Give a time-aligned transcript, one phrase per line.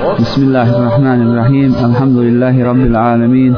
[0.00, 3.52] بسم الله الرحمن الرحيم الحمد لله رب العالمين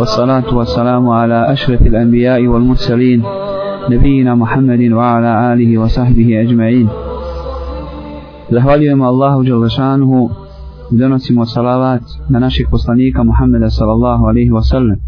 [0.00, 3.22] والصلاة والسلام على أشرف الأنبياء والمرسلين
[3.90, 6.88] نبينا محمد وعلى آله وصحبه أجمعين
[8.50, 10.30] Zahvaljujemo Allahu Đalešanuhu
[10.92, 14.98] i donosimo salavat na naših poslanika Muhammeda sallallahu alaihi wa sallam.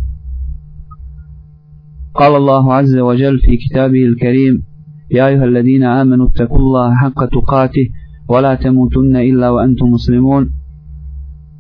[2.15, 4.63] قال الله عز وجل في كتابه الكريم
[5.11, 7.87] يا أيها الذين آمنوا اتقوا الله حق تقاته
[8.29, 10.60] ولا تموتن إلا وأنتم مسلمون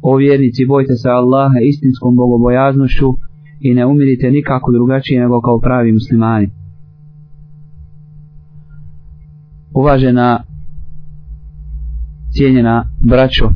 [0.02, 3.06] O vjernici, bojte se Allaha istinskom bogobojaznošću
[3.60, 6.50] i ne umirite nikako drugačije nego kao pravi muslimani.
[9.74, 10.44] Uvažena,
[12.32, 13.50] cijenjena braćo,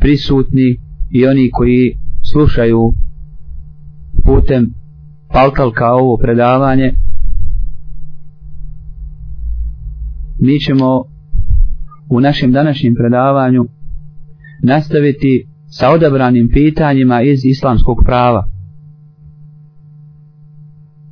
[0.00, 0.78] prisutni
[1.10, 1.98] i oni koji
[2.32, 2.92] slušaju
[4.24, 4.74] putem
[5.32, 6.92] paltalka ovo predavanje,
[10.40, 11.04] mi ćemo
[12.10, 13.66] u našem današnjem predavanju
[14.62, 18.44] nastaviti sa odabranim pitanjima iz islamskog prava.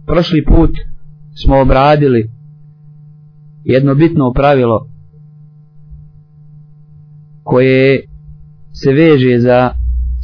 [0.07, 0.71] Prošli put
[1.43, 2.31] smo obradili
[3.65, 4.89] jedno bitno pravilo
[7.43, 8.01] koje
[8.73, 9.71] se veže za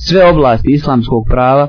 [0.06, 1.68] sve oblasti islamskog prava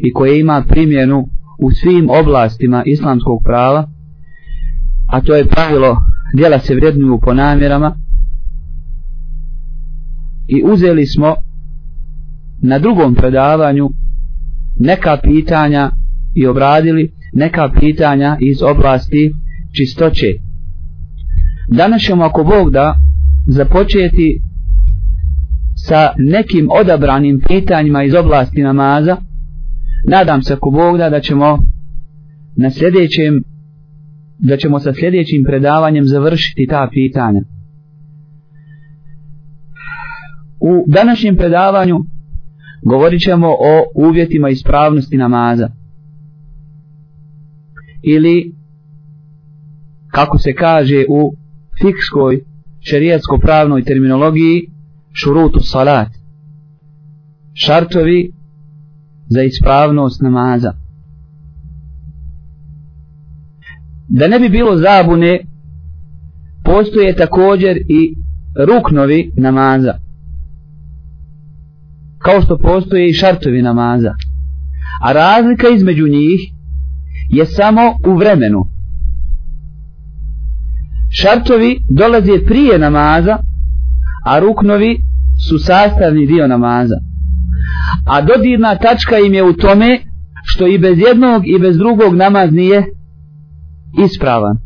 [0.00, 1.26] i koje ima primjenu
[1.58, 3.88] u svim oblastima islamskog prava,
[5.12, 5.96] a to je pravilo
[6.36, 7.96] djela se vrednuju po namjerama,
[10.48, 11.34] i uzeli smo
[12.62, 13.90] na drugom predavanju
[14.80, 15.90] neka pitanja
[16.34, 19.34] i obradili neka pitanja iz oblasti
[19.76, 20.26] čistoće.
[21.68, 22.98] Danas ćemo ako Bog da
[23.46, 24.40] započeti
[25.74, 29.16] sa nekim odabranim pitanjima iz oblasti namaza.
[30.08, 31.58] Nadam se ako Bog da da ćemo
[32.56, 33.42] na sljedećem
[34.38, 37.40] da ćemo sa sljedećim predavanjem završiti ta pitanja.
[40.66, 41.96] U današnjem predavanju
[42.82, 45.68] govorit ćemo o uvjetima ispravnosti namaza.
[48.02, 48.54] Ili,
[50.08, 51.36] kako se kaže u
[51.82, 52.40] fikskoj
[52.80, 54.70] šerijatsko-pravnoj terminologiji,
[55.12, 56.08] šurutu salat.
[57.54, 58.30] Šartovi
[59.28, 60.72] za ispravnost namaza.
[64.08, 65.40] Da ne bi bilo zabune,
[66.64, 68.16] postoje također i
[68.66, 70.03] ruknovi namaza
[72.24, 74.14] kao što postoje i šartovi namaza.
[75.02, 76.40] A razlika između njih
[77.28, 78.60] je samo u vremenu.
[81.10, 83.38] Šartovi dolaze prije namaza,
[84.26, 84.96] a ruknovi
[85.48, 86.94] su sastavni dio namaza.
[88.06, 90.00] A dodirna tačka im je u tome
[90.44, 92.84] što i bez jednog i bez drugog namaz nije
[94.04, 94.56] ispravan.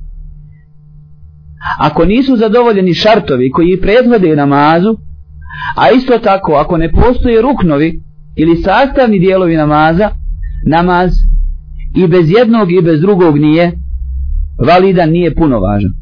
[1.78, 4.96] Ako nisu zadovoljeni šartovi koji prethode namazu,
[5.76, 8.02] A isto tako, ako ne postoje ruknovi
[8.36, 10.10] ili sastavni dijelovi namaza,
[10.66, 11.10] namaz
[11.96, 13.72] i bez jednog i bez drugog nije
[14.66, 15.92] validan, nije puno važan.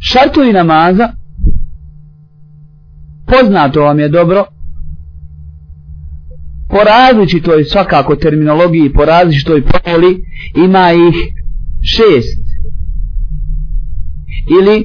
[0.00, 1.08] Šartovi namaza
[3.26, 4.44] poznato vam je dobro
[6.68, 10.24] po različitoj svakako terminologiji, po različitoj poli
[10.64, 11.14] ima ih
[11.82, 12.41] šest
[14.60, 14.84] ili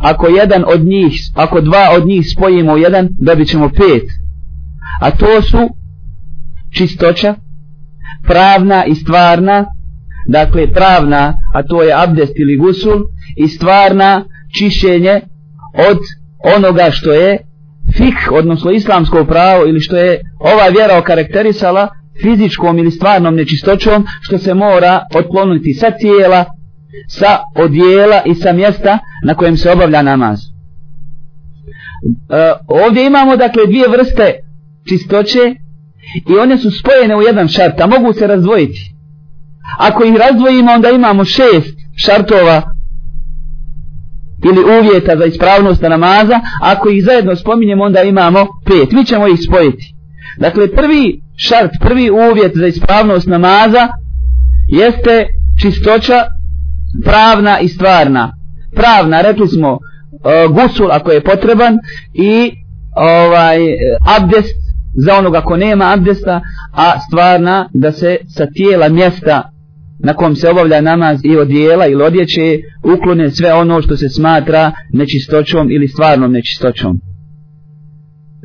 [0.00, 4.08] ako jedan od njih, ako dva od njih spojimo u jedan, dobit ćemo pet.
[5.00, 5.68] A to su
[6.76, 7.34] čistoća,
[8.26, 9.64] pravna i stvarna,
[10.28, 13.00] dakle pravna, a to je abdest ili gusul,
[13.36, 14.24] i stvarna
[14.58, 15.20] čišćenje
[15.90, 15.98] od
[16.56, 17.38] onoga što je
[17.96, 21.88] fik, odnosno islamsko pravo, ili što je ova vjera okarakterisala
[22.22, 26.44] fizičkom ili stvarnom nečistoćom, što se mora otkloniti sa tijela,
[27.08, 30.40] sa odjela i sa mjesta na kojem se obavlja namaz.
[30.40, 30.44] E,
[32.66, 34.32] ovdje imamo dakle dvije vrste
[34.88, 35.54] čistoće
[36.30, 38.94] i one su spojene u jedan šart, a mogu se razdvojiti.
[39.78, 42.62] Ako ih razdvojimo onda imamo šest šartova
[44.44, 48.92] ili uvjeta za ispravnost namaza, ako ih zajedno spominjemo onda imamo pet.
[48.92, 49.94] Mi ćemo ih spojiti.
[50.38, 53.88] Dakle, prvi šart, prvi uvjet za ispravnost namaza
[54.68, 55.26] jeste
[55.62, 56.24] čistoća
[57.04, 58.32] pravna i stvarna.
[58.74, 61.78] Pravna, rekli smo, uh, gusul ako je potreban
[62.14, 62.52] i
[62.96, 63.76] ovaj e,
[64.18, 64.56] abdest
[64.94, 66.40] za onoga ko nema abdesta,
[66.72, 69.52] a stvarna da se sa tijela mjesta
[69.98, 72.58] na kom se obavlja namaz i odijela ili odjeće
[72.96, 77.00] uklone sve ono što se smatra nečistoćom ili stvarnom nečistoćom.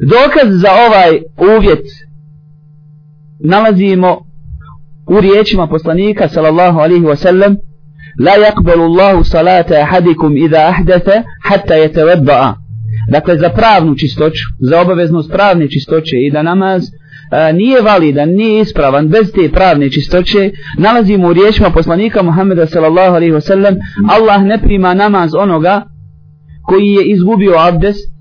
[0.01, 1.21] Dokaz za ovaj
[1.57, 1.85] uvjet
[3.39, 4.17] nalazimo
[5.09, 7.55] u riječima poslanika sallallahu alaihi wasallam
[8.19, 12.55] la yakbalu Allahu salata ahadikum idha ahdatha hatta yatawadda
[13.09, 16.83] dakle za pravnu čistoću za obaveznost pravne čistoće i da namaz
[17.31, 23.15] a, nije validan, nije ispravan bez te pravne čistoće nalazimo u riječima poslanika Muhammeda sallallahu
[23.15, 23.75] alaihi wasallam
[24.09, 25.85] Allah ne prima namaz onoga
[26.67, 28.17] koji je izgubio abdest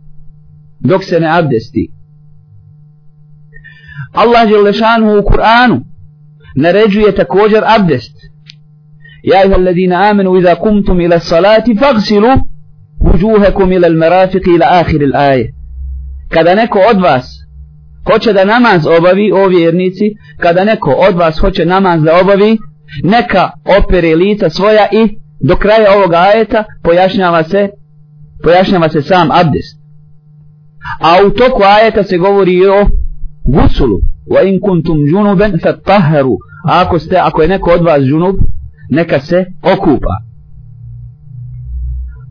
[0.81, 1.89] dok se ne abdesti.
[4.13, 4.59] Allah je
[5.19, 5.81] u Kur'anu
[6.57, 8.17] naređuje također abdest.
[9.27, 12.37] Ja أيها الذين amenu iza kumtum ila salati فاغسلوا
[13.01, 15.53] وجوهكم ila almarafiqi ila آخر الآية
[16.31, 17.27] kada neko od vas
[18.13, 20.05] hoće da namaz obavi o vjernici
[20.41, 22.59] kada neko od vas hoće namaz da obavi
[23.03, 27.69] neka opere lica svoja i do kraja ovog ajeta pojašnjava se
[28.43, 29.81] pojašnjava se sam abdest.
[31.01, 32.87] A u toku ajeta se govori o
[33.45, 33.99] gusulu.
[34.31, 36.37] Wa in kuntum junuban fatahharu
[36.69, 38.37] ako ste ako je neko od vas junub
[38.91, 40.17] neka se okupa.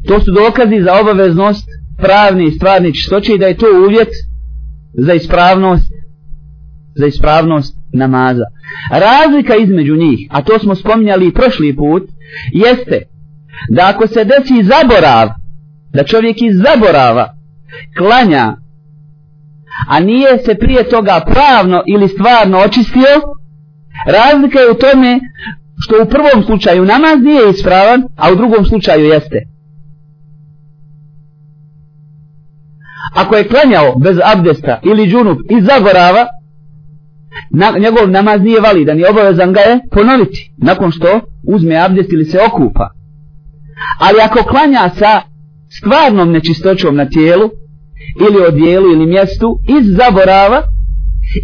[0.08, 1.68] To su dokazi za obaveznost
[1.98, 4.10] pravni i stvarni čistoće i da je to uvjet
[4.94, 5.92] za ispravnost
[6.96, 8.46] za ispravnost namaza.
[8.92, 12.04] Razlika između njih a to smo spominjali prošli put
[12.52, 13.02] jeste
[13.70, 15.30] da ako se desi zaborav
[15.94, 17.34] da čovjek iz zaborava
[17.98, 18.58] klanja
[19.90, 23.16] a nije se prije toga pravno ili stvarno očistio
[24.08, 25.20] razlika je u tome
[25.86, 29.40] što u prvom slučaju namaz nije ispravan a u drugom slučaju jeste.
[33.16, 36.26] Ako je klanjao bez abdesta ili džunup i zaborava
[37.50, 42.26] na, njegov namaz nije validan i obavezan ga je ponoviti nakon što uzme abdest ili
[42.26, 42.90] se okupa.
[44.00, 45.22] Ali ako klanja sa
[45.78, 47.50] stvarnom nečistoćom na tijelu
[48.28, 50.62] ili odijelu ili mjestu iz zaborava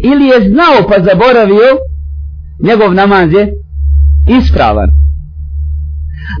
[0.04, 1.70] ili je znao pa zaboravio
[2.62, 3.52] njegov namaz je
[4.26, 4.90] ispravan.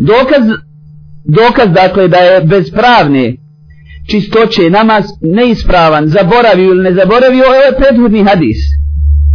[0.00, 0.42] Dokaz
[1.24, 3.36] dokaz dakle da je bez pravne
[4.10, 8.56] čistoće namaz neispravan zaboravio ili ne zaboravio ovo je prethodni hadis.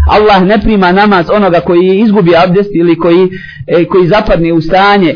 [0.10, 3.30] Allah ne prima namaz onoga koji izgubi abdest ili koji,
[3.68, 5.16] e, koji zapadne u stanje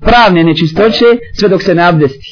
[0.00, 1.04] pravne nečistoće
[1.38, 2.28] sve dok se ne abdesti.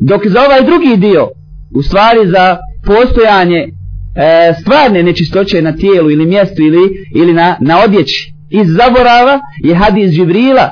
[0.00, 1.28] Dok za ovaj drugi dio
[1.74, 2.56] u stvari za
[2.86, 3.68] postojanje e,
[4.60, 10.10] stvarne nečistoće na tijelu ili mjestu ili, ili na, na odjeći iz zaborava je hadis
[10.10, 10.70] Džibrila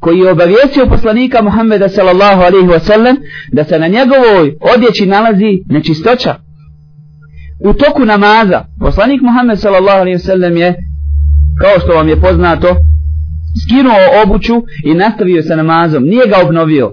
[0.00, 3.16] koji je obavijestio poslanika Muhammeda sallallahu alaihi wasallam
[3.52, 6.34] da se na njegovoj odjeći nalazi nečistoća.
[7.64, 10.74] U toku namaza poslanik Muhammed sallallahu alaihi wasallam je
[11.60, 12.76] kao što vam je poznato
[13.64, 16.92] skinuo obuću i nastavio sa namazom nije ga obnovio.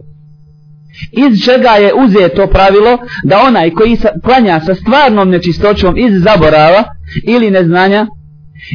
[1.11, 6.83] Iz čega je uzeto pravilo da onaj koji sa, klanja sa stvarnom nečistoćom iz zaborava
[7.23, 8.07] ili neznanja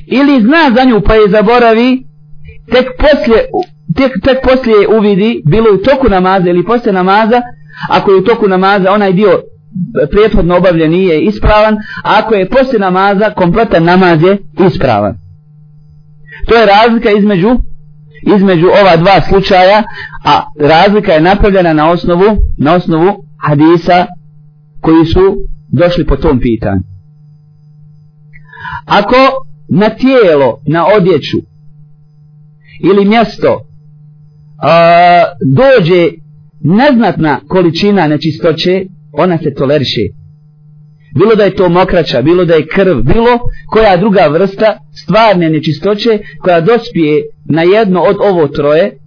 [0.06, 2.02] ili zna za nju pa je zaboravi
[2.70, 3.46] tek poslije
[3.96, 7.42] tek, tek poslije uvidi bilo u toku namaza ili poslije namaza
[7.88, 9.42] ako je u toku namaza onaj dio
[10.10, 15.14] prethodno obavljen nije ispravan a ako je poslije namaza kompletan namaz je ispravan.
[16.48, 17.58] To je razlika između
[18.36, 19.82] između ova dva slučaja
[20.24, 24.06] a razlika je napravljena na osnovu na osnovu hadisa
[24.80, 25.36] koji su
[25.68, 26.82] došli po tom pitanju.
[28.86, 29.16] Ako
[29.80, 31.38] na tijelo na odjeću
[32.90, 33.60] ili mjesto
[34.62, 36.10] a, dođe
[36.60, 40.00] neznatna količina nečistoće ona se toleriše
[41.18, 43.38] bilo da je to mokraća, bilo da je krv, bilo
[43.70, 48.98] koja druga vrsta stvarne nečistoće koja dospije na jedno od ovo troje,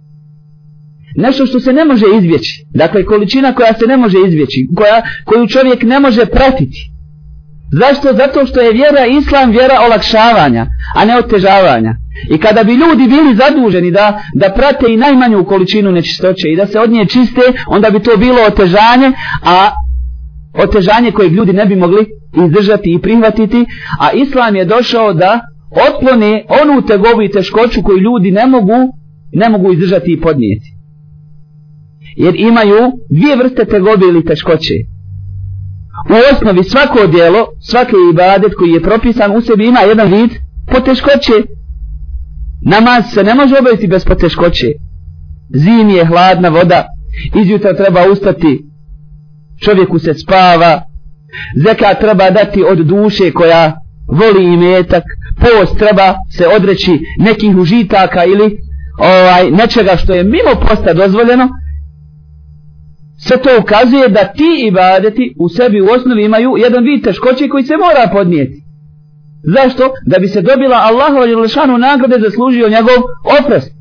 [1.16, 2.66] nešto što se ne može izbjeći.
[2.70, 6.95] dakle količina koja se ne može izbjeći, koja, koju čovjek ne može pratiti.
[7.72, 8.08] Zašto?
[8.12, 11.94] Zato što je vjera islam vjera olakšavanja, a ne otežavanja.
[12.30, 16.66] I kada bi ljudi bili zaduženi da, da prate i najmanju količinu nečistoće i da
[16.66, 19.70] se od nje čiste, onda bi to bilo otežanje, a
[20.54, 22.06] otežanje koje ljudi ne bi mogli
[22.44, 23.64] izdržati i prihvatiti,
[24.00, 25.40] a islam je došao da
[25.88, 28.92] otklone onu tegovu i teškoću koju ljudi ne mogu,
[29.32, 30.72] ne mogu izdržati i podnijeti.
[32.16, 34.74] Jer imaju dvije vrste tegobe ili teškoće.
[36.10, 40.30] U osnovi svako djelo, svaki ibadet koji je propisan u sebi ima jedan vid
[40.72, 41.32] poteškoće.
[42.62, 44.66] Namaz se ne može obaviti bez poteškoće.
[45.54, 46.86] Zim je hladna voda,
[47.34, 48.64] izjutra treba ustati
[49.64, 50.82] čovjeku se spava,
[51.56, 53.72] zeka treba dati od duše koja
[54.08, 55.02] voli i metak,
[55.40, 58.58] post treba se odreći nekih užitaka ili
[58.98, 61.48] ovaj nečega što je mimo posta dozvoljeno,
[63.18, 67.64] sve to ukazuje da ti ibadeti u sebi u osnovi imaju jedan vid teškoće koji
[67.64, 68.62] se mora podnijeti.
[69.54, 69.90] Zašto?
[70.06, 72.96] Da bi se dobila Allahova Jelšanu nagrade zaslužio njegov
[73.40, 73.76] oprost.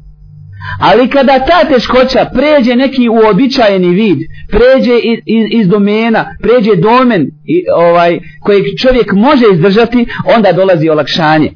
[0.80, 4.18] Ali kada ta teškoća pređe neki uobičajeni vid,
[4.50, 10.06] pređe iz, iz, iz domena, pređe domen i, ovaj, kojeg čovjek može izdržati,
[10.38, 11.52] onda dolazi olakšanje.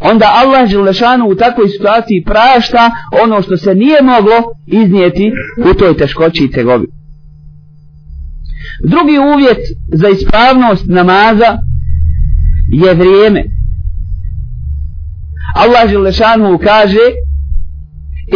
[0.00, 2.90] Onda Allah Želešanu u takvoj situaciji prašta
[3.22, 4.36] ono što se nije moglo
[4.66, 5.32] iznijeti
[5.70, 6.86] u toj teškoći i tegobi.
[8.84, 9.58] Drugi uvjet
[9.92, 11.58] za ispravnost namaza
[12.72, 13.44] je vrijeme.
[15.54, 17.06] Allah Želešanu kaže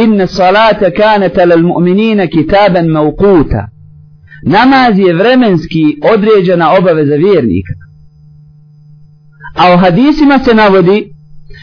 [0.02, 3.69] inna salata kanata lal mu'minina kitaban maukuta.
[4.47, 7.75] namaz je vremenski određena obaveza vjernika
[9.54, 11.12] a u hadisima se navodi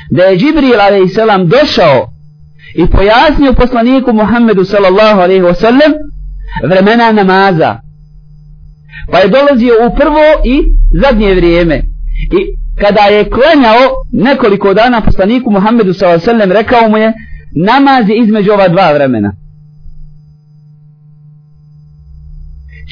[0.09, 1.17] da je Džibril a.s.
[1.45, 2.11] došao
[2.75, 5.91] i pojasnio poslaniku Muhammedu sallallahu alaihi wa sallam
[6.63, 7.77] vremena namaza
[9.11, 10.63] pa je dolazio u prvo i
[11.01, 11.81] zadnje vrijeme
[12.39, 17.13] i kada je klanjao nekoliko dana poslaniku Muhammedu sallallahu alaihi wa sallam rekao mu je
[17.55, 19.31] namaz je između ova dva vremena.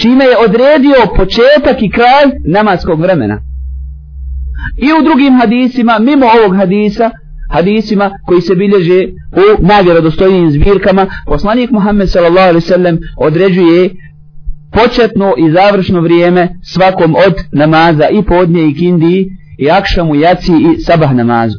[0.01, 3.41] Čime je odredio početak i kraj namaskog vremena.
[4.77, 7.11] I u drugim hadisima, mimo ovog hadisa,
[7.51, 12.97] hadisima koji se bilježe u navjerodostojnim zbirkama, poslanik Muhammed s.a.v.
[13.17, 13.89] određuje
[14.71, 19.25] početno i završno vrijeme svakom od namaza i podnje i kindiji
[19.57, 21.57] i akšamu, jaci i sabah namazu.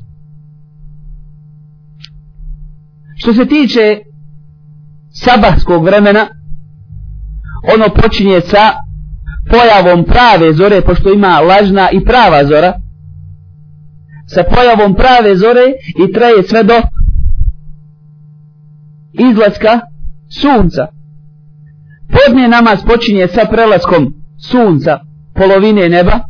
[3.16, 3.98] Što se tiče
[5.12, 6.26] sabahskog vremena,
[7.74, 8.72] ono počinje sa
[9.50, 12.72] pojavom prave zore, pošto ima lažna i prava zora,
[14.34, 15.66] sa pojavom prave zore
[16.02, 16.74] i traje sve do
[19.30, 19.80] izlaska
[20.40, 20.86] sunca.
[22.14, 24.14] Podnije namaz počinje sa prelaskom
[24.50, 24.98] sunca
[25.34, 26.20] polovine neba,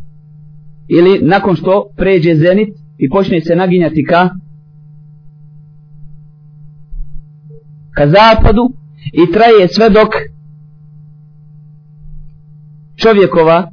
[0.87, 4.29] ili nakon što pređe zenit i počne se naginjati ka
[7.95, 8.73] ka zapadu
[9.13, 10.09] i traje sve dok
[12.95, 13.71] čovjekova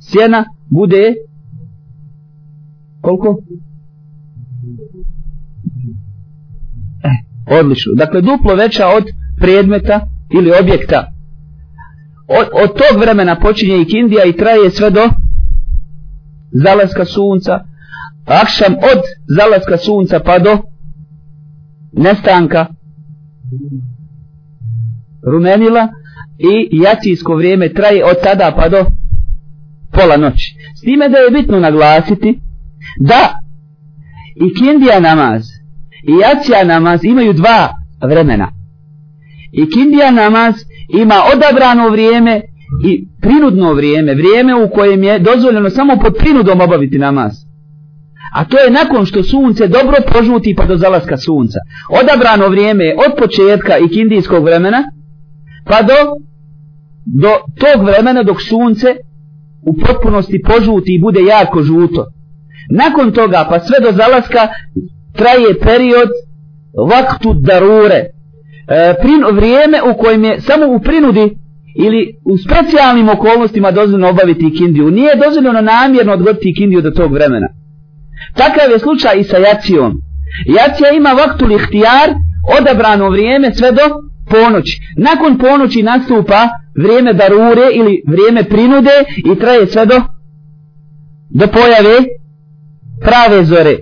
[0.00, 1.14] sjena bude
[3.06, 3.28] koliko?
[7.08, 7.12] E,
[7.60, 7.94] odlično.
[7.94, 9.04] Dakle, duplo veća od
[9.40, 10.08] predmeta
[10.38, 11.12] ili objekta.
[12.38, 15.04] Od, od tog vremena počinje i Kindija i traje sve do
[16.64, 17.54] zalaska sunca.
[18.42, 19.00] Akšam od
[19.38, 20.58] zalaska sunca pa do
[21.92, 22.66] nestanka
[25.32, 25.88] rumenila
[26.38, 28.84] i jacijsko vrijeme traje od tada pa do
[29.92, 30.56] pola noći.
[30.76, 32.40] S time da je bitno naglasiti
[33.00, 33.40] da
[34.46, 35.42] i kindija namaz
[36.08, 37.68] i jacija namaz imaju dva
[38.08, 38.52] vremena.
[39.52, 40.54] I kindija namaz
[40.88, 42.40] ima odabrano vrijeme
[42.84, 47.32] i prinudno vrijeme, vrijeme u kojem je dozvoljeno samo pod prinudom obaviti namaz.
[48.34, 51.58] A to je nakon što sunce dobro požuti pa do zalaska sunca.
[52.00, 54.84] Odabrano vrijeme je od početka i kindijskog vremena
[55.64, 55.94] pa do,
[57.06, 57.30] do
[57.60, 58.86] tog vremena dok sunce
[59.62, 62.06] u potpunosti požuti i bude jako žuto.
[62.70, 64.48] Nakon toga pa sve do zalaska
[65.16, 66.08] traje period
[66.90, 68.00] vaktu darure.
[68.68, 71.36] E, prin, vrijeme u kojem je samo u prinudi
[71.78, 74.90] ili u specijalnim okolnostima dozvoljeno obaviti ikindiju.
[74.90, 77.48] Nije dozvoljeno namjerno odgoditi ikindiju do tog vremena.
[78.34, 80.00] Takav je slučaj i sa jacijom.
[80.46, 82.08] Jacija ima vaktu lihtijar,
[82.60, 83.82] odabrano vrijeme sve do
[84.30, 84.80] ponoći.
[84.96, 86.48] Nakon ponoći nastupa
[86.82, 90.00] vrijeme darure ili vrijeme prinude i traje sve do
[91.30, 91.96] do pojave
[93.00, 93.76] prave zore.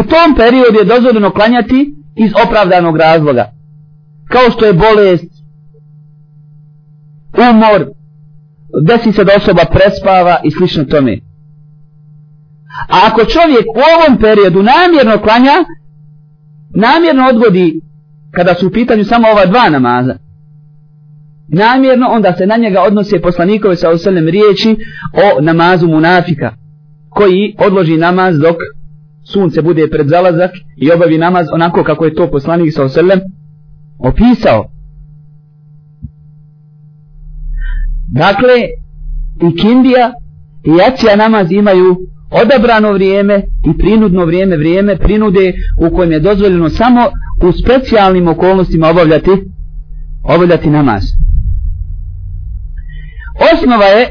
[0.00, 3.50] U tom periodu je dozvoljeno klanjati iz opravdanog razloga.
[4.28, 5.30] Kao što je bolest,
[7.50, 7.86] umor,
[8.86, 11.18] desi se da osoba prespava i slično tome.
[12.88, 15.64] A ako čovjek u ovom periodu namjerno klanja,
[16.74, 17.80] namjerno odgodi
[18.30, 20.16] kada su u pitanju samo ova dva namaza,
[21.48, 24.76] namjerno onda se na njega odnose poslanikove sa oselem riječi
[25.12, 26.52] o namazu munafika,
[27.16, 28.56] koji odloži namaz dok
[29.32, 33.20] sunce bude pred zalazak i obavi namaz onako kako je to poslanik sa oselem
[33.98, 34.64] opisao.
[38.08, 38.54] Dakle,
[39.46, 40.12] i kindija
[40.64, 41.96] i jacija namaz imaju
[42.30, 47.00] odabrano vrijeme i prinudno vrijeme, vrijeme prinude u kojem je dozvoljeno samo
[47.48, 49.30] u specijalnim okolnostima obavljati
[50.24, 51.02] obavljati namaz.
[53.52, 54.08] Osnova je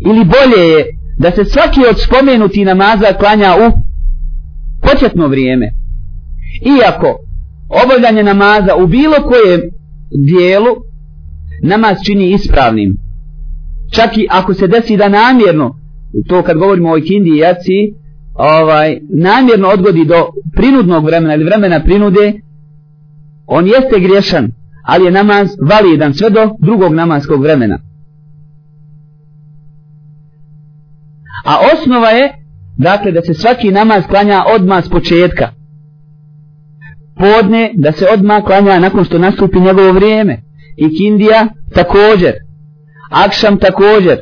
[0.00, 3.72] ili bolje je da se svaki od spomenuti namaza klanja u
[4.88, 5.70] početno vrijeme.
[6.78, 7.18] Iako
[7.84, 9.60] obavljanje namaza u bilo kojem
[10.28, 10.76] dijelu
[11.62, 12.96] namaz čini ispravnim.
[13.92, 15.74] Čak i ako se desi da namjerno
[16.28, 17.94] to kad govorimo o ikindi i jaci,
[18.34, 22.32] ovaj, namjerno odgodi do prinudnog vremena ili vremena prinude,
[23.46, 24.48] on jeste griješan,
[24.84, 27.78] ali je namaz validan sve do drugog namaskog vremena.
[31.44, 32.32] A osnova je,
[32.76, 35.48] dakle, da se svaki namaz klanja odmah s početka.
[37.18, 40.42] Podne da se odmah klanja nakon što nastupi njegovo vrijeme.
[40.76, 42.34] I kindija također.
[43.10, 44.18] Akšam također.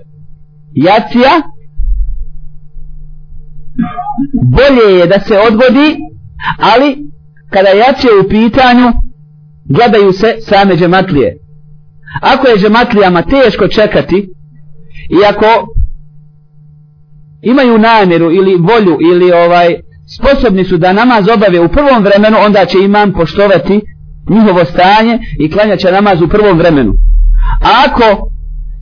[0.74, 1.30] Jacija
[4.32, 5.96] bolje je da se odgodi,
[6.58, 6.96] ali
[7.50, 8.92] kada jacija u pitanju,
[9.64, 11.36] gledaju se same džematlije.
[12.20, 14.16] Ako je džematlijama teško čekati,
[15.10, 15.46] i ako
[17.44, 19.74] imaju namjeru ili volju ili ovaj
[20.16, 23.80] sposobni su da namaz obave u prvom vremenu, onda će imam poštovati
[24.30, 26.92] njihovo stanje i klanjaće namaz u prvom vremenu.
[27.60, 28.30] A ako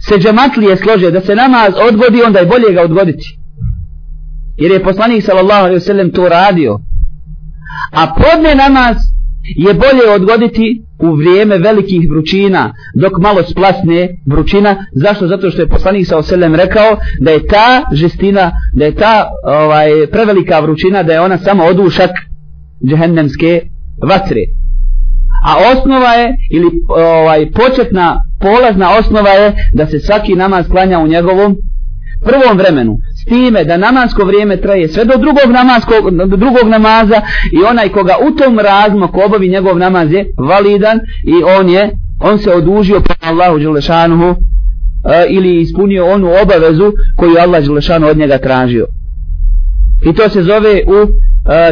[0.09, 3.39] se džematlije slože da se namaz odgodi, onda je bolje ga odgoditi.
[4.57, 6.79] Jer je poslanik sallallahu alaihi wasallam to radio.
[7.93, 8.97] A podne namaz
[9.57, 14.77] je bolje odgoditi u vrijeme velikih vrućina dok malo splasne vrućina.
[14.93, 15.27] Zašto?
[15.27, 20.07] Zato što je poslanik sa oselem rekao da je ta žestina da je ta ovaj
[20.07, 22.11] prevelika vrućina da je ona samo odušak
[22.89, 23.61] džehennemske
[24.09, 24.41] vatre.
[25.47, 31.07] A osnova je ili ovaj početna polazna osnova je da se svaki namaz klanja u
[31.07, 31.57] njegovom
[32.25, 37.21] prvom vremenu s time da namansko vrijeme traje sve do drugog namaskog do drugog namaza
[37.53, 42.39] i onaj koga u tom razmaku obavi njegov namaz je validan i on je on
[42.39, 44.37] se odužio prema Allahu Đelešanuhu uh,
[45.29, 48.87] ili ispunio onu obavezu koju Allah Đelešanu od njega tražio.
[50.03, 51.11] I to se zove u uh,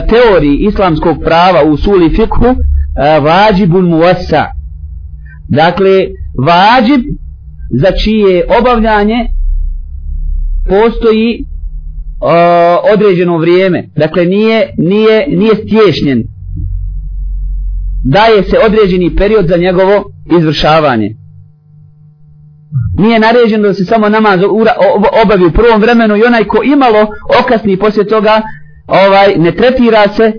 [0.09, 2.57] teoriji islamskog prava u suli fikhu uh,
[2.97, 4.45] e, vađibun muasa
[5.49, 6.07] dakle
[6.47, 7.01] vađib
[7.71, 9.29] za čije obavljanje
[10.69, 11.45] postoji
[12.21, 12.33] o,
[12.95, 13.89] određeno vrijeme.
[13.97, 16.23] Dakle nije nije nije stješnjen.
[18.05, 21.17] Daje se određeni period za njegovo izvršavanje.
[22.99, 24.41] Nije naređeno da se samo namaz
[25.25, 27.07] obavi u prvom vremenu i onaj ko imalo
[27.41, 28.43] okasni poslije toga
[28.87, 30.33] ovaj ne tretira se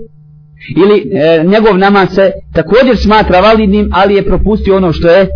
[0.76, 5.28] ili e, njegov namaz se također smatra validnim ali je propustio ono što je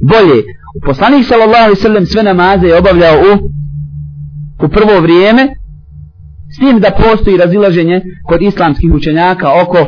[0.00, 0.42] bolje.
[0.86, 3.50] Poslanik sallallahu alejhi ve sellem sve namaze je obavljao u
[4.62, 5.48] u prvo vrijeme
[6.56, 9.78] s tim da postoji razilaženje kod islamskih učenjaka oko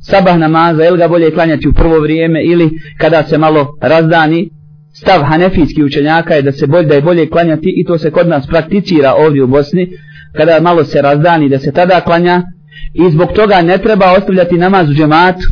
[0.00, 4.50] sabah namaza ili ga bolje klanjati u prvo vrijeme ili kada se malo razdani.
[4.94, 8.28] Stav hanefijskih učenjaka je da se bolje da je bolje klanjati i to se kod
[8.28, 9.88] nas prakticira ovdje u Bosni
[10.36, 12.42] kada malo se razdani da se tada klanja
[12.94, 15.46] i zbog toga ne treba ostavljati namaz u džematu.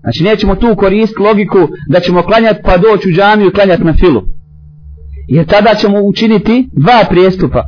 [0.00, 3.92] Znači nećemo tu koristiti logiku da ćemo klanjati pa doći u džamiju i klanjati na
[3.92, 4.22] filu.
[5.30, 7.64] Jer tada ćemo učiniti dva prijestupa.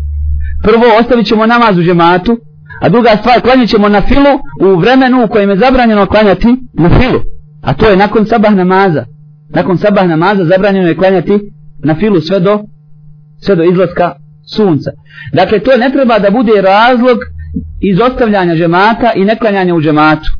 [0.62, 2.38] Prvo, ostavit ćemo namaz u džematu,
[2.82, 6.90] a druga stvar, klanjit ćemo na filu u vremenu u kojem je zabranjeno klanjati na
[6.90, 7.20] filu.
[7.62, 9.04] A to je nakon sabah namaza.
[9.54, 11.38] Nakon sabah namaza zabranjeno je klanjati
[11.84, 12.58] na filu sve do,
[13.40, 14.12] sve do izlaska
[14.56, 14.90] sunca.
[15.32, 17.18] Dakle, to ne treba da bude razlog
[17.92, 20.30] izostavljanja džemata i neklanjanja u džematu.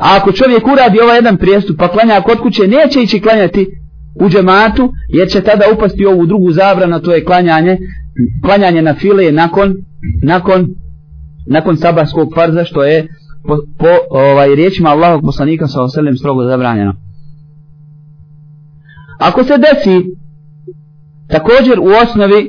[0.00, 3.83] A ako čovjek uradi ovaj jedan prijestup pa klanja kod kuće, neće ići klanjati
[4.20, 7.78] u džematu, jer će tada upasti ovu drugu zabranu, to je klanjanje,
[8.44, 9.74] klanjanje na file nakon,
[10.22, 10.68] nakon,
[11.46, 13.08] nakon sabahskog farza, što je
[13.46, 16.94] po, po ovaj, riječima Allahog poslanika sa oselem strogo zabranjeno.
[19.18, 20.06] Ako se desi,
[21.28, 22.46] također u osnovi,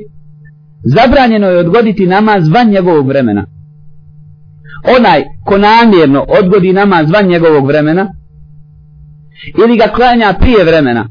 [0.84, 3.46] zabranjeno je odgoditi namaz van njegovog vremena.
[4.98, 8.08] Onaj ko namjerno odgodi namaz van njegovog vremena,
[9.64, 11.08] ili ga klanja prije vremena,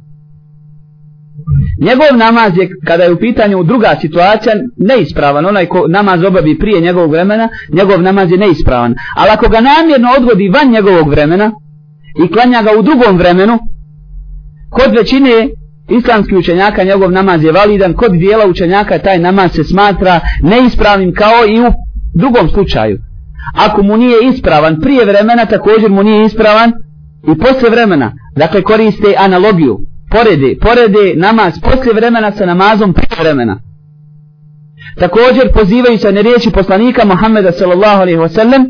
[1.81, 5.45] Njegov namaz je, kada je u pitanju druga situacija, neispravan.
[5.45, 8.95] Onaj ko namaz obavi prije njegovog vremena, njegov namaz je neispravan.
[9.15, 11.51] Ali ako ga namjerno odgodi van njegovog vremena
[12.25, 13.59] i klanja ga u drugom vremenu,
[14.69, 15.49] kod većine
[15.89, 21.45] islamskih učenjaka njegov namaz je validan, kod dijela učenjaka taj namaz se smatra neispravnim kao
[21.47, 21.71] i u
[22.13, 22.99] drugom slučaju.
[23.55, 26.71] Ako mu nije ispravan prije vremena, također mu nije ispravan
[27.33, 28.13] i posle vremena.
[28.35, 29.79] Dakle, koriste analogiju
[30.11, 33.59] porede, porede namaz poslije vremena sa namazom prije vremena.
[34.99, 38.65] Također pozivaju se na riječi poslanika Muhammeda sallallahu alaihi wa sallam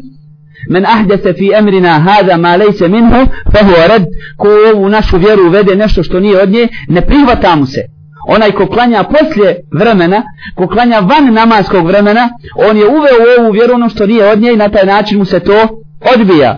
[0.69, 4.03] Men ahdese fi emrina hada ma lejse minhu fa red
[4.37, 7.81] ko u našu vjeru uvede nešto što nije od nje ne prihvata mu se.
[8.27, 10.23] Onaj ko klanja poslije vremena
[10.55, 12.29] ko klanja van namaskog vremena
[12.69, 15.17] on je uveo u ovu vjeru ono što nije od nje i na taj način
[15.17, 15.67] mu se to
[16.15, 16.57] odbija.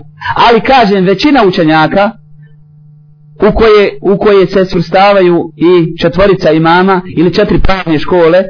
[0.49, 2.11] Ali kažem većina učenjaka
[3.41, 8.43] u koje, u koje se svrstavaju i četvorica imama ili četiri pravne škole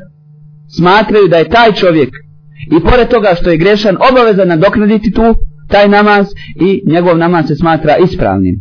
[0.77, 2.09] smatraju da je taj čovjek
[2.77, 5.35] i pored toga što je grešan obavezan nadoknaditi tu
[5.69, 6.27] taj namaz
[6.61, 8.55] i njegov namaz se smatra ispravnim.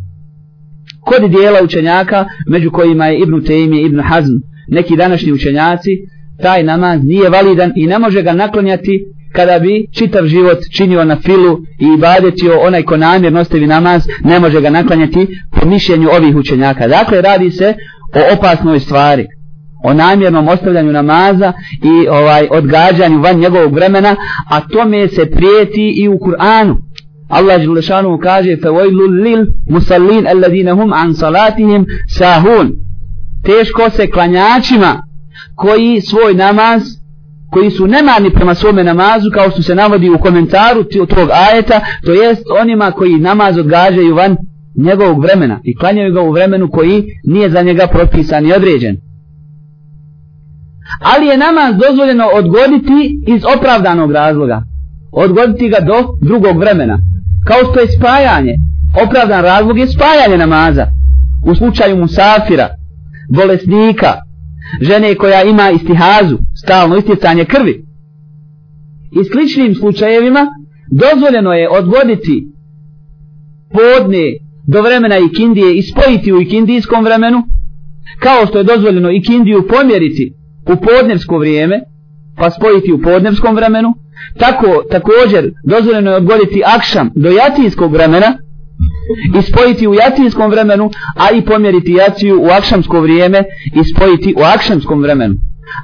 [1.01, 4.33] Kod dijela učenjaka, među kojima je Ibn Taymi, Ibn Hazm,
[4.67, 5.89] neki današnji učenjaci,
[6.41, 9.05] taj namaz nije validan i ne može ga naklonjati
[9.36, 14.38] kada bi čitav život činio na filu i ibadetio onaj ko namjerno ostavi namaz, ne
[14.38, 16.88] može ga naklanjati po mišljenju ovih učenjaka.
[16.88, 17.74] Dakle, radi se
[18.14, 19.26] o opasnoj stvari
[19.84, 24.16] o namjernom ostavljanju namaza i ovaj odgađanju van njegovog vremena,
[24.48, 26.76] a tome se prijeti i u Kur'anu.
[27.28, 32.72] Allah Đelešanu kaže فَوَيْلُ lil musallin alladhina hum an salatihim sahun
[33.44, 35.02] Teško se klanjačima
[35.54, 36.82] koji svoj namaz
[37.51, 42.13] koji su nemarni prema svome namazu kao što se navodi u komentaru tog ajeta to
[42.13, 44.37] jest onima koji namaz odgađaju van
[44.75, 48.97] njegovog vremena i klanjaju ga u vremenu koji nije za njega propisan i određen.
[51.01, 54.61] Ali je namaz dozvoljeno odgoditi iz opravdanog razloga.
[55.11, 56.97] Odgoditi ga do drugog vremena.
[57.47, 58.53] Kao što je spajanje.
[59.05, 60.85] Opravdan razlog je spajanje namaza.
[61.45, 62.67] U slučaju musafira
[63.29, 64.13] bolesnika
[64.81, 67.85] žene koja ima istihazu stalno istjecanje krvi.
[69.21, 70.47] I sličnim slučajevima
[70.91, 72.47] dozvoljeno je odgoditi
[73.71, 74.25] podne
[74.67, 77.43] do vremena ikindije i spojiti u ikindijskom vremenu
[78.19, 80.33] kao što je dozvoljeno ikindiju pomjeriti
[80.73, 81.79] u podnevsko vrijeme
[82.37, 83.93] pa spojiti u podnevskom vremenu.
[84.37, 88.37] Tako također dozvoljeno je odgoditi akšam do jatijskog vremena
[89.39, 93.43] i spojiti u jatinskom vremenu a i pomjeriti jaciju u akšamsko vrijeme
[93.75, 95.35] i spojiti u akšamskom vremenu.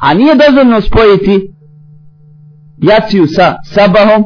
[0.01, 1.53] A nije dozvoljeno spojiti
[2.77, 4.23] jaciju sa sabahom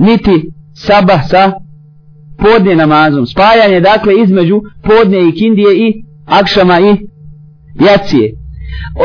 [0.00, 1.52] niti sabah sa
[2.38, 3.26] podnje namazom.
[3.26, 6.96] Spajanje dakle između podnje i kindije i akšama i
[7.80, 8.32] jacije.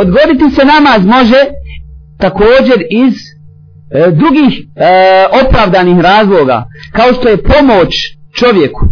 [0.01, 1.45] Odgoditi se namaz može
[2.19, 8.85] također iz e, drugih e, opravdanih razloga kao što je pomoć čovjeku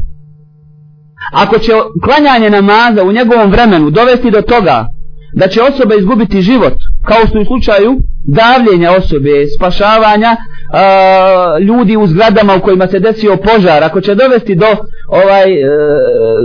[1.33, 1.71] ako će
[2.03, 4.85] klanjanje namaza u njegovom vremenu dovesti do toga
[5.33, 6.73] da će osoba izgubiti život
[7.05, 10.35] kao što u slučaju davljenja osobe spašavanja
[10.73, 14.67] a, ljudi u zgradama u kojima se desio požar ako će dovesti do
[15.07, 15.67] ovaj e,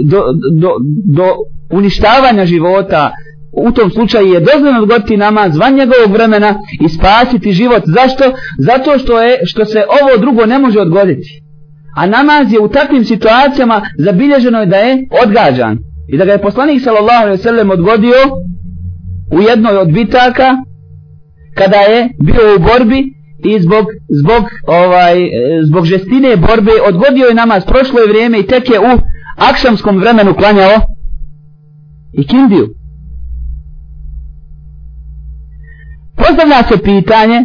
[0.05, 0.23] do,
[0.61, 0.71] do,
[1.05, 1.25] do
[1.73, 3.11] uništavanja života
[3.53, 7.83] u tom slučaju je dozvoljeno odgoditi namaz van njegovog vremena i spasiti život.
[7.87, 8.25] Zašto?
[8.59, 11.43] Zato što je što se ovo drugo ne može odgoditi.
[11.97, 15.79] A namaz je u takvim situacijama zabilježeno je da je odgađan.
[16.09, 18.15] I da ga je poslanik sallallahu alejhi ve sellem odgodio
[19.33, 20.57] u jednoj od bitaka
[21.55, 25.17] kada je bio u borbi i zbog, zbog, ovaj,
[25.63, 28.99] zbog žestine borbe odgodio je namaz prošlo je vrijeme i tek je u
[29.51, 30.81] akšamskom vremenu klanjao
[32.13, 32.69] i kindiju.
[36.17, 37.45] Postavlja se pitanje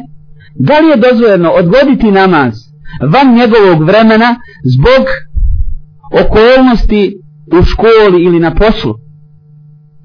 [0.55, 2.66] da li je dozvoljeno odgoditi namaz
[3.01, 5.05] van njegovog vremena zbog
[6.25, 7.17] okolnosti
[7.59, 8.93] u školi ili na poslu.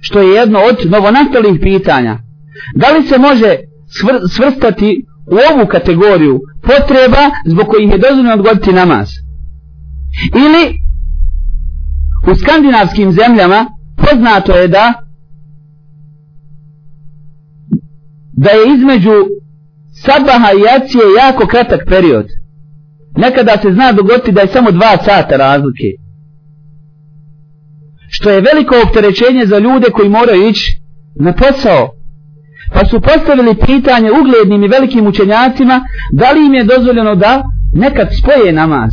[0.00, 2.18] Što je jedno od novonastalih pitanja.
[2.74, 3.56] Da li se može
[4.00, 9.08] svr svrstati u ovu kategoriju potreba zbog kojih je dozvoljeno odgoditi namaz?
[10.34, 10.82] Ili
[12.30, 14.92] u skandinavskim zemljama poznato je da
[18.32, 19.12] da je između
[20.04, 22.26] sabaha i jacije jako kratak period.
[23.16, 25.88] Nekada se zna dogoditi da je samo dva sata razlike.
[28.08, 30.82] Što je veliko opterećenje za ljude koji moraju ići
[31.14, 31.94] na posao.
[32.74, 35.80] Pa su postavili pitanje uglednim i velikim učenjacima
[36.12, 38.90] da li im je dozvoljeno da nekad spoje namaz.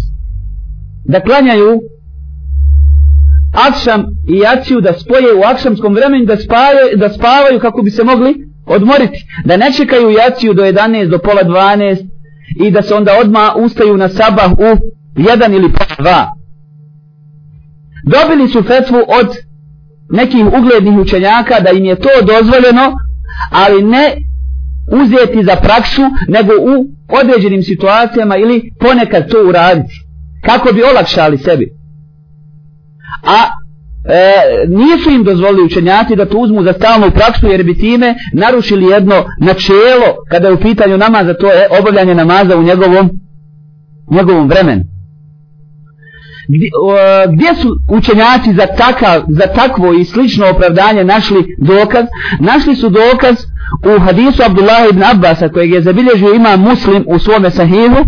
[1.05, 1.81] Da klanjaju
[3.53, 8.03] akšam i jaciju da spoje u akšamskom vremenu da, spaje, da spavaju kako bi se
[8.03, 9.25] mogli odmoriti.
[9.45, 12.05] Da ne čekaju jaciju do 11, do pola 12
[12.55, 14.77] i da se onda odma ustaju na sabah u
[15.15, 16.25] 1 ili pola 2.
[18.03, 19.27] Dobili su fetvu od
[20.11, 22.93] nekih uglednih učenjaka da im je to dozvoljeno,
[23.51, 24.15] ali ne
[24.91, 26.85] uzeti za praksu, nego u
[27.21, 29.93] određenim situacijama ili ponekad to uraditi.
[30.45, 31.69] Kako bi olakšali sebi.
[33.23, 33.58] A
[34.05, 34.33] e,
[34.67, 39.25] nisu im dozvolili učenjati da to uzmu za stalnu praksu jer bi time narušili jedno
[39.41, 43.09] načelo kada je u pitanju namaza to je obavljanje namaza u njegovom
[44.11, 44.83] njegovom vremenu.
[46.47, 46.93] Gdje, o,
[47.33, 52.05] gdje su učenjaci za, takav, za takvo i slično opravdanje našli dokaz?
[52.39, 53.35] Našli su dokaz
[53.95, 58.05] u hadisu Abdullah ibn Abbasa kojeg je zabilježio ima muslim u svome sahihu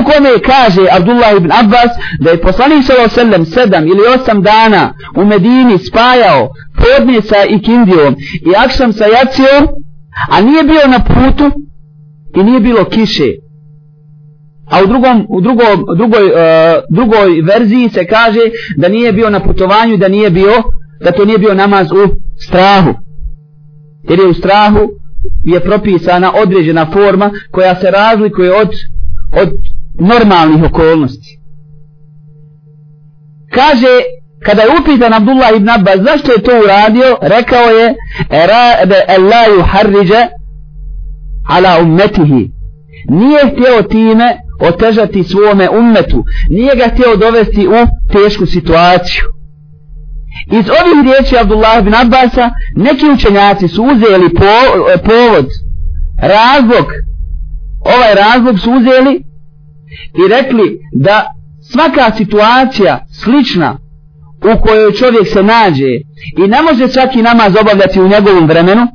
[0.00, 3.44] u kome kaže Abdullah ibn Abbas da je poslanik s.a.v.
[3.44, 9.68] sedam ili osam dana u Medini spajao podne sa ikindijom i akšam sa jacijom
[10.30, 11.50] a nije bio na putu
[12.36, 13.32] i nije bilo kiše
[14.70, 16.32] A u drugom u drugom drugoj uh,
[16.90, 18.40] drugoj verziji se kaže
[18.76, 20.52] da nije bio na putovanju da nije bio
[21.04, 22.08] da to nije bio namaz u
[22.46, 22.94] strahu.
[24.08, 24.88] Jer je u strahu
[25.44, 28.68] je propisana određena forma koja se razlikuje od
[29.32, 29.48] od
[30.00, 31.38] normalnih okolnosti.
[33.54, 34.02] Kaže
[34.44, 37.94] kada je upitan Abdullah ibn Abbas zašto je to uradio, rekao je
[38.30, 40.28] erade Allah yuharrija
[41.48, 42.50] ala ummetihi.
[43.08, 49.24] Nije htio time otežati svome ummetu, nije ga htio dovesti u tešku situaciju.
[50.52, 54.54] Iz ovih riječi Abdullah ibn Abbasa neki učenjaci su uzeli po,
[55.04, 55.46] povod,
[56.18, 56.86] razlog,
[57.84, 59.22] ovaj razlog su uzeli
[60.24, 61.34] i rekli da
[61.72, 63.78] svaka situacija slična
[64.38, 65.92] u kojoj čovjek se nađe
[66.38, 68.86] i ne može svaki namaz obavljati u njegovom vremenu,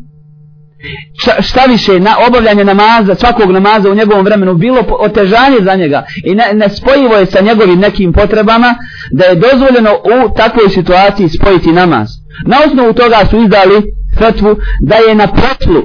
[1.39, 6.35] šta više na obavljanje namaza, svakog namaza u njegovom vremenu bilo otežanje za njega i
[6.35, 8.75] ne, ne spojivo je sa njegovim nekim potrebama
[9.11, 12.07] da je dozvoljeno u takvoj situaciji spojiti namaz.
[12.45, 13.83] Na osnovu toga su izdali
[14.17, 15.81] fetvu da je na petlu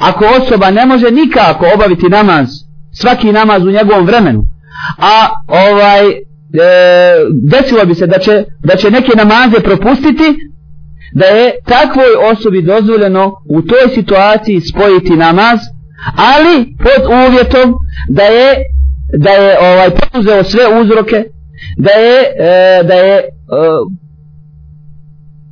[0.00, 2.48] ako osoba ne može nikako obaviti namaz,
[3.00, 4.42] svaki namaz u njegovom vremenu,
[4.98, 6.14] a ovaj e,
[7.50, 10.36] desilo bi se da će, da će neke namaze propustiti
[11.14, 15.58] da je takvoj osobi dozvoljeno u toj situaciji spojiti namaz,
[16.16, 17.74] ali pod uvjetom
[18.08, 18.54] da je
[19.18, 21.24] da je ovaj poduzeo sve uzroke,
[21.76, 23.24] da je e, da je e,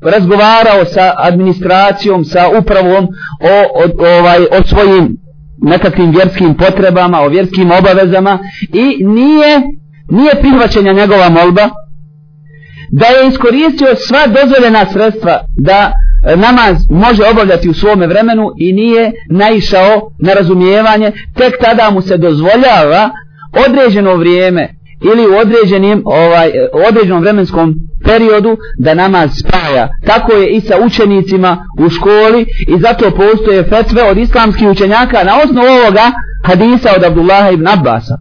[0.02, 3.04] razgovarao sa administracijom, sa upravom
[3.40, 5.16] o, o, ovaj, o svojim
[5.62, 8.38] nekakvim vjerskim potrebama, o vjerskim obavezama
[8.72, 9.62] i nije
[10.12, 11.68] nije prihvaćenja njegova molba,
[12.90, 15.92] da je iskoristio sva dozvoljena sredstva da
[16.36, 22.16] namaz može obavljati u svome vremenu i nije naišao na razumijevanje, tek tada mu se
[22.16, 23.10] dozvoljava
[23.68, 24.68] određeno vrijeme
[25.04, 26.50] ili u određenim, ovaj,
[26.88, 29.88] određenom vremenskom periodu da namaz spaja.
[30.06, 35.32] Tako je i sa učenicima u školi i zato postoje fetve od islamskih učenjaka na
[35.44, 36.12] osnovu ovoga
[36.44, 38.18] hadisa od Abdullaha ibn Abbasa.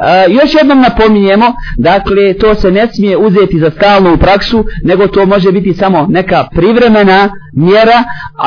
[0.00, 5.26] E, još jednom napominjemo, dakle, to se ne smije uzeti za stalnu praksu, nego to
[5.26, 8.04] može biti samo neka privremena mjera,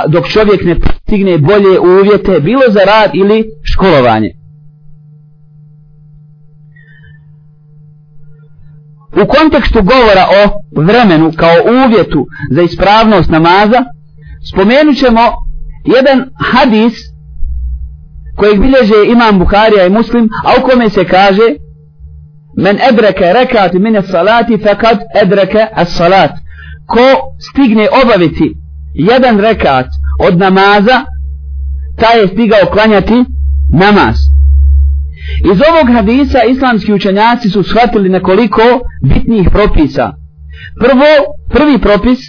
[0.08, 4.43] dok čovjek ne postigne bolje uvjete, bilo za rad ili školovanje.
[9.22, 10.50] U kontekstu govora o
[10.82, 13.84] vremenu kao uvjetu za ispravnost namaza,
[14.52, 15.22] spomenut ćemo
[15.86, 16.94] jedan hadis
[18.38, 21.56] kojeg bilježe imam Bukharija i Muslim, a u kome se kaže
[22.58, 26.32] men edreke rekat mine salati fekad edreke as salat
[26.88, 27.06] ko
[27.50, 28.56] stigne obaviti
[28.94, 29.88] jedan rekat
[30.28, 31.06] od namaza
[31.98, 33.26] taj je stigao klanjati
[33.70, 34.16] namaz
[35.52, 38.62] iz ovog hadisa islamski učenjaci su shvatili nekoliko
[39.02, 40.14] bitnih propisa
[40.80, 41.10] prvo,
[41.50, 42.20] prvi propis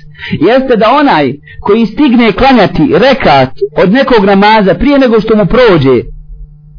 [0.41, 3.51] jeste da onaj koji stigne klanjati rekat
[3.83, 6.03] od nekog namaza prije nego što mu prođe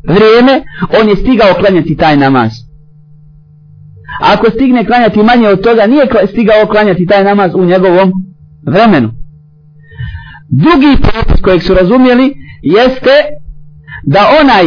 [0.08, 0.64] vrijeme,
[1.02, 2.52] on je stigao klanjati taj namaz.
[4.22, 8.12] Ako stigne klanjati manje od toga, nije stigao klanjati taj namaz u njegovom
[8.68, 9.12] vremenu.
[10.50, 13.16] Drugi propis kojeg su razumjeli jeste
[14.04, 14.66] da onaj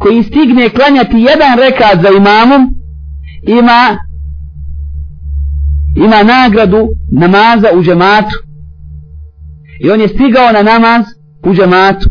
[0.00, 2.74] koji stigne klanjati jedan rekat za imamom
[3.46, 3.98] ima
[5.96, 8.36] ima nagradu namaza u džematu.
[9.80, 11.04] I on je stigao na namaz
[11.46, 12.10] u džematu.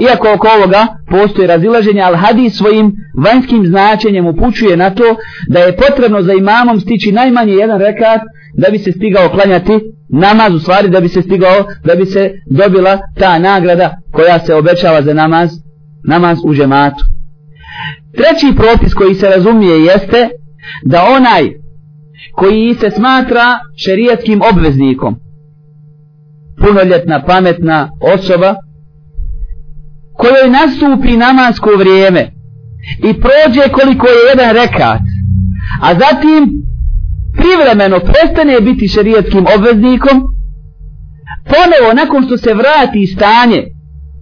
[0.00, 2.92] Iako oko ovoga postoje razilaženje al hadis svojim
[3.24, 5.16] vanjskim značenjem upućuje na to
[5.48, 8.20] da je potrebno za imamom stići najmanje jedan rekat
[8.54, 9.72] da bi se stigao klanjati
[10.08, 14.54] namaz u stvari da bi se stigao da bi se dobila ta nagrada koja se
[14.54, 15.50] obećava za namaz
[16.06, 17.04] namaz u džematu.
[18.16, 20.28] Treći propis koji se razumije jeste
[20.84, 21.50] da onaj
[22.32, 25.16] koji se smatra šerijatskim obveznikom
[26.60, 28.54] punoljetna, pametna osoba
[30.16, 32.32] kojoj nastupi namansko vrijeme
[32.98, 35.00] i prođe koliko je jedan rekat
[35.82, 36.42] a zatim
[37.36, 40.22] privremeno prestane biti šerijatskim obveznikom
[41.44, 43.75] ponovo nakon što se vrati stanje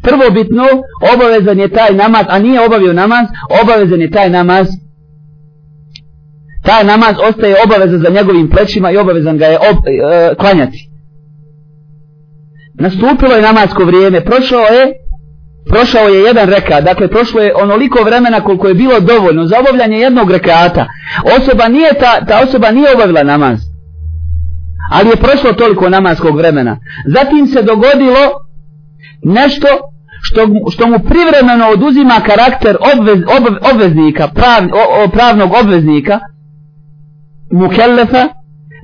[0.05, 0.65] prvobitno
[1.15, 3.27] obavezan je taj namaz a nije obavio namaz
[3.63, 4.67] obavezan je taj namaz.
[6.63, 10.79] Taj namaz ostaje obavezan za njegovim plećima i obavezan ga je ob, e, klanjati.
[12.75, 14.25] Nastupilo je namasko vrijeme.
[14.25, 14.93] Prošao je
[15.71, 19.99] prošao je jedan rekat, dakle prošlo je onoliko vremena koliko je bilo dovoljno za obavljanje
[19.99, 20.87] jednog rekata.
[21.41, 23.59] Osoba nije ta, ta osoba nije obavila namaz.
[24.93, 26.79] Ali je prošlo toliko namaskog vremena.
[27.07, 28.25] Zatim se dogodilo
[29.23, 29.69] nešto
[30.27, 30.41] što,
[30.73, 36.21] što mu privremeno oduzima karakter obvez, ob, obveznika, prav, o, o, pravnog obveznika,
[37.53, 38.25] mukellefa,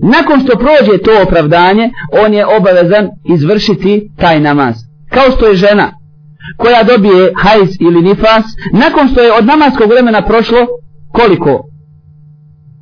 [0.02, 1.90] nakon što prođe to opravdanje,
[2.24, 4.74] on je obavezan izvršiti taj namaz.
[5.10, 5.92] Kao što je žena
[6.56, 10.66] koja dobije hajs ili nifas, nakon što je od namaskog vremena prošlo,
[11.12, 11.64] koliko?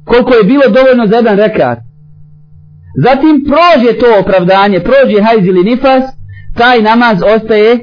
[0.05, 1.79] Koliko je bilo dovoljno za jedan rekat?
[3.05, 6.05] Zatim prođe to opravdanje, prođe hajz ili nifas,
[6.55, 7.81] taj namaz ostaje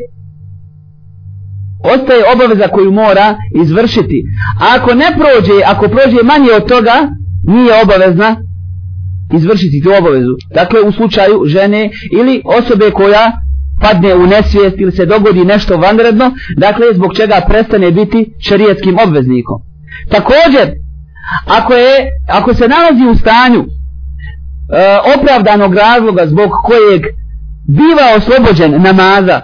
[1.83, 4.23] ostaje obaveza koju mora izvršiti.
[4.61, 7.07] A ako ne prođe, ako prođe manje od toga,
[7.47, 8.35] nije obavezna
[9.33, 10.35] izvršiti tu obavezu.
[10.53, 13.31] Dakle, u slučaju žene ili osobe koja
[13.81, 19.57] padne u nesvijest ili se dogodi nešto vanredno, dakle, zbog čega prestane biti šerijetskim obveznikom.
[20.09, 20.71] Također,
[21.47, 23.65] ako, je, ako se nalazi u stanju e,
[25.17, 27.01] opravdanog razloga zbog kojeg
[27.67, 29.41] biva oslobođen namaza,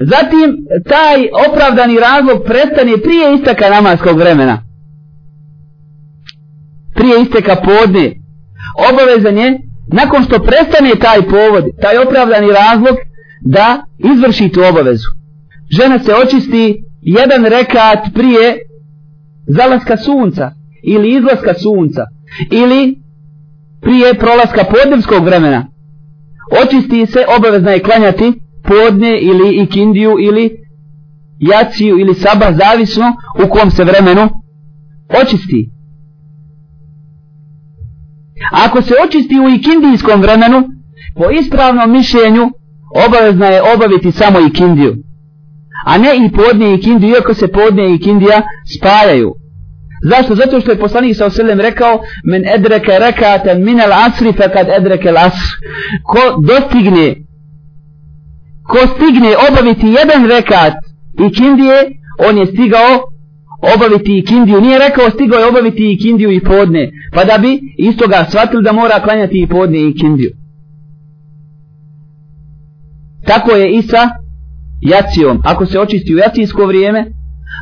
[0.00, 0.56] zatim
[0.88, 4.62] taj opravdani razlog prestane prije isteka namaskog vremena.
[6.94, 8.12] Prije isteka podne,
[8.92, 9.60] obavezan je,
[9.92, 12.96] nakon što prestane taj povod, taj opravdani razlog,
[13.44, 15.08] da izvrši tu obavezu.
[15.70, 18.58] Žena se očisti jedan rekat prije
[19.46, 20.50] zalaska sunca
[20.82, 22.02] ili izlaska sunca
[22.50, 22.98] ili
[23.80, 25.66] prije prolaska podnevskog vremena.
[26.62, 28.32] Očisti se, obavezna je klanjati
[28.68, 30.50] podne ili ikindiju ili
[31.38, 33.12] jaciju ili sabah, zavisno
[33.44, 34.28] u kom se vremenu
[35.22, 35.70] očisti.
[38.52, 40.68] Ako se očisti u ikindijskom vremenu,
[41.16, 42.50] po ispravnom mišljenju,
[43.06, 44.96] obavezna je obaviti samo ikindiju.
[45.86, 48.42] A ne i podne i ikindiju, iako se podne i ikindija
[48.78, 49.34] spajaju.
[50.10, 50.34] Zašto?
[50.34, 55.48] Zato što je poslanik sa oselem rekao men edreke rekate minel asri fekad edreke asr.
[56.04, 57.23] Ko dostigne
[58.70, 60.74] ko stigne obaviti jedan rekat
[61.24, 61.78] i kindije,
[62.28, 62.92] on je stigao
[63.74, 64.60] obaviti i kindiju.
[64.60, 66.90] Nije rekao stigao je obaviti i kindiju i podne.
[67.12, 70.30] Pa da bi isto ga shvatili da mora klanjati i podne i kindiju.
[73.26, 74.08] Tako je i sa
[74.80, 75.40] jacijom.
[75.44, 77.06] Ako se očisti u jacijsko vrijeme,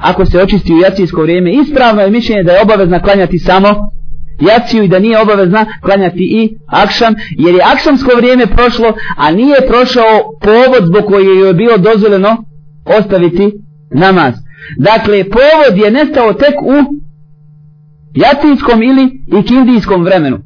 [0.03, 3.69] ako se očisti u jacijsko vrijeme, ispravno je mišljenje da je obavezna klanjati samo
[4.41, 9.67] jaciju i da nije obavezna klanjati i akšam, jer je akšamsko vrijeme prošlo, a nije
[9.67, 12.45] prošao povod zbog koji je bilo dozvoljeno
[12.99, 13.53] ostaviti
[13.95, 14.35] namaz.
[14.79, 16.77] Dakle, povod je nestao tek u
[18.15, 20.39] jacijskom ili ikindijskom vremenu.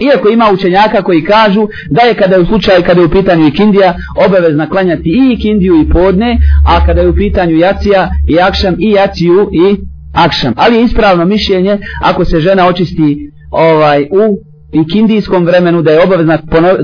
[0.00, 3.46] Iako ima učenjaka koji kažu da je kada je u slučaju kada je u pitanju
[3.46, 3.94] ikindija
[4.26, 8.90] obavezna klanjati i ikindiju i podne, a kada je u pitanju jacija i akšam i
[8.90, 9.76] jaciju i
[10.16, 10.52] akšam.
[10.56, 13.16] Ali je ispravno mišljenje ako se žena očisti
[13.50, 14.38] ovaj u
[14.72, 16.38] ikindijskom vremenu da je obavezna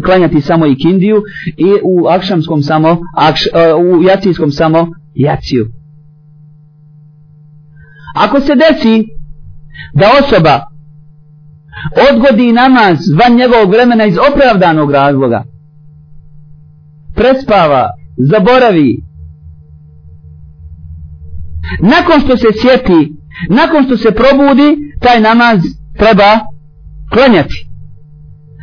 [0.05, 1.23] klanjati samo ikindiju
[1.57, 5.67] i u akšamskom samo akš, uh, u jacijskom samo jaciju.
[8.15, 9.05] Ako se desi
[9.95, 10.61] da osoba
[12.11, 15.45] odgodi namaz van njegovog vremena iz opravdanog razloga,
[17.15, 18.97] prespava, zaboravi,
[21.81, 25.59] nakon što se sjeti nakon što se probudi taj namaz
[25.99, 26.41] treba
[27.13, 27.67] klanjati.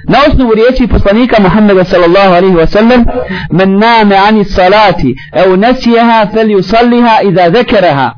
[0.09, 3.05] Na osnovu riječi poslanika Muhammeda sallallahu alaihi wa sallam
[3.51, 8.11] men name ani salati evo nesijeha fel yusalliha iza zekeraha.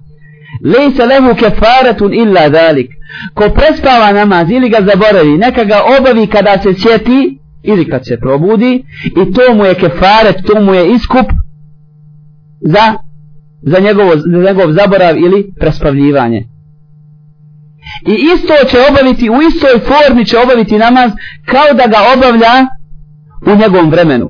[0.64, 2.92] Lejse lehu kefaretun illa dalik
[3.34, 8.18] ko prespava namaz ili ga zaboravi neka ga obavi kada se sjeti ili kad se
[8.20, 11.26] probudi i to mu je kefaret to mu je iskup
[12.62, 12.96] za
[13.62, 16.48] za njegovo, za njegov zaborav ili prespavljivanje.
[18.08, 21.12] I isto će obaviti, u istoj formi će obaviti namaz
[21.46, 22.68] kao da ga obavlja
[23.48, 24.30] u njegovom vremenu.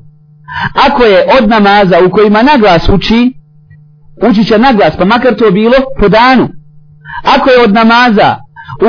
[0.88, 3.34] Ako je od namaza u kojima naglas uči,
[4.30, 6.50] uči će naglas, pa makar to bilo po danu.
[7.36, 8.38] Ako je od namaza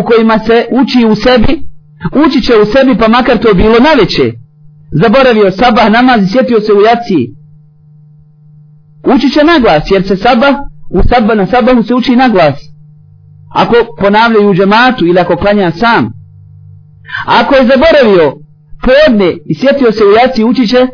[0.01, 1.63] u kojima se uči u sebi,
[2.27, 4.33] uči će u sebi, pa makar to bilo na veće.
[4.93, 7.35] Zaboravio sabah namaz i sjetio se u jaciji.
[9.07, 10.55] Uči će naglas, jer se sabah,
[10.91, 12.73] u sabah na sabahu se uči naglas
[13.55, 16.13] ako ponavljaju u džematu ili ako klanja sam.
[17.27, 18.37] Ako je zaboravio
[18.83, 20.87] podne i sjetio se u jaci ući će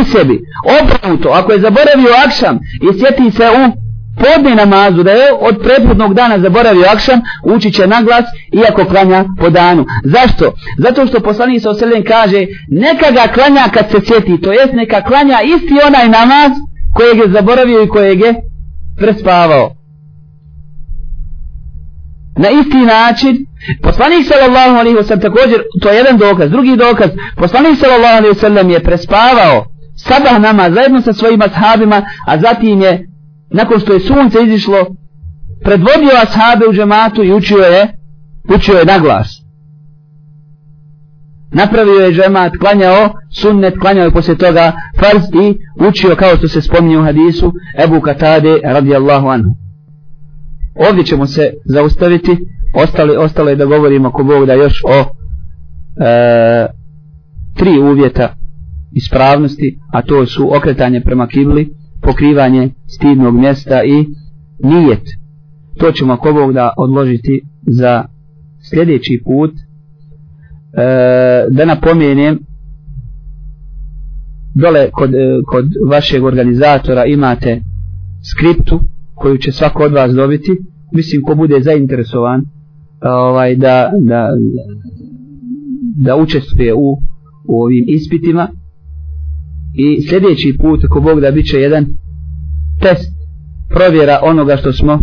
[0.00, 0.40] u sebi.
[0.80, 3.88] Obrnuto, ako je zaboravio akšam i sjeti se u
[4.22, 9.24] podne namazu da je od prethodnog dana zaboravio akšam, ući će na glas iako klanja
[9.40, 9.84] po danu.
[10.04, 10.52] Zašto?
[10.78, 15.02] Zato što poslanik sa oseljen kaže neka ga klanja kad se sjeti, to jest neka
[15.02, 16.52] klanja isti onaj namaz
[16.94, 18.34] kojeg je zaboravio i kojeg je
[18.96, 19.74] prespavao
[22.38, 23.36] na isti način
[23.82, 28.34] poslanik sallallahu alejhi ve sellem također to je jedan dokaz drugi dokaz poslanik sallallahu alejhi
[28.34, 33.06] ve sellem je prespavao sabah nama zajedno sa svojim ashabima, a zatim je,
[33.50, 34.86] nakon što je sunce izišlo,
[35.64, 37.88] predvodio ashabe u džematu i učio je,
[38.54, 39.28] učio je na glas.
[41.58, 43.08] Napravio je džemat, klanjao
[43.40, 45.46] sunnet, klanjao je poslije toga farz i
[45.88, 47.52] učio kao što se spominje u hadisu
[47.84, 49.50] Ebu Katade radijallahu anhu.
[50.88, 52.36] Ovdje ćemo se zaustaviti,
[52.74, 56.66] ostali, ostalo je da govorimo ako Bog da još o e,
[57.56, 58.34] tri uvjeta
[58.92, 61.68] ispravnosti, a to su okretanje prema kibli,
[62.02, 64.06] pokrivanje stidnog mjesta i
[64.68, 65.02] nijet.
[65.78, 68.04] To ćemo ako Bog da odložiti za
[68.70, 69.67] sljedeći put.
[70.76, 72.38] E, da napomenem,
[74.54, 77.60] dole kod, e, kod vašeg organizatora imate
[78.32, 78.80] skriptu
[79.14, 80.50] koju će svako od vas dobiti.
[80.92, 82.42] Mislim ko bude zainteresovan
[83.02, 84.28] ovaj da, da,
[85.96, 86.96] da učestvuje u,
[87.48, 88.48] u ovim ispitima
[89.74, 91.86] i sljedeći put ako Bog da biće jedan
[92.82, 93.12] test
[93.68, 95.00] provjera onoga što smo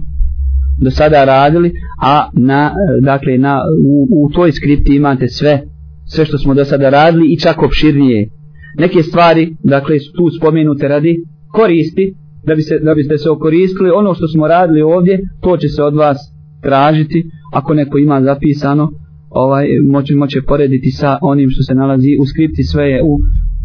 [0.78, 5.62] do sada radili a na, dakle, na, u, u toj skripti imate sve
[6.06, 8.30] sve što smo do sada radili i čak opširnije
[8.78, 13.90] neke stvari dakle su tu spomenute radi koristi da, bi se, da biste se okoristili
[13.90, 16.18] ono što smo radili ovdje to će se od vas
[16.62, 18.92] tražiti ako neko ima zapisano
[19.30, 23.20] ovaj moći moće porediti sa onim što se nalazi u skripti sve je u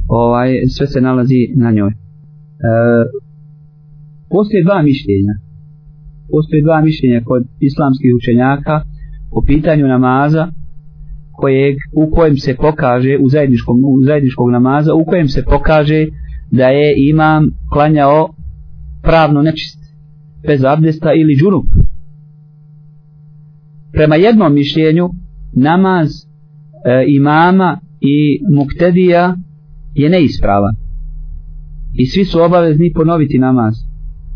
[0.09, 1.91] ovaj sve se nalazi na njoj.
[1.91, 1.95] E,
[4.31, 5.35] postoje dva mišljenja.
[6.33, 8.83] Postoje dva mišljenja kod islamskih učenjaka
[9.31, 10.49] o pitanju namaza
[11.41, 16.07] kojeg, u kojem se pokaže u zajedničkom, u zajedničkog namaza u kojem se pokaže
[16.51, 18.35] da je imam klanjao
[19.03, 19.81] pravno nečist
[20.47, 21.67] bez abdesta ili džunup.
[23.93, 25.11] Prema jednom mišljenju
[25.53, 26.25] namaz e,
[27.09, 29.37] imama i muktedija
[29.95, 30.75] je neispravan.
[31.95, 33.75] I svi su obavezni ponoviti namaz.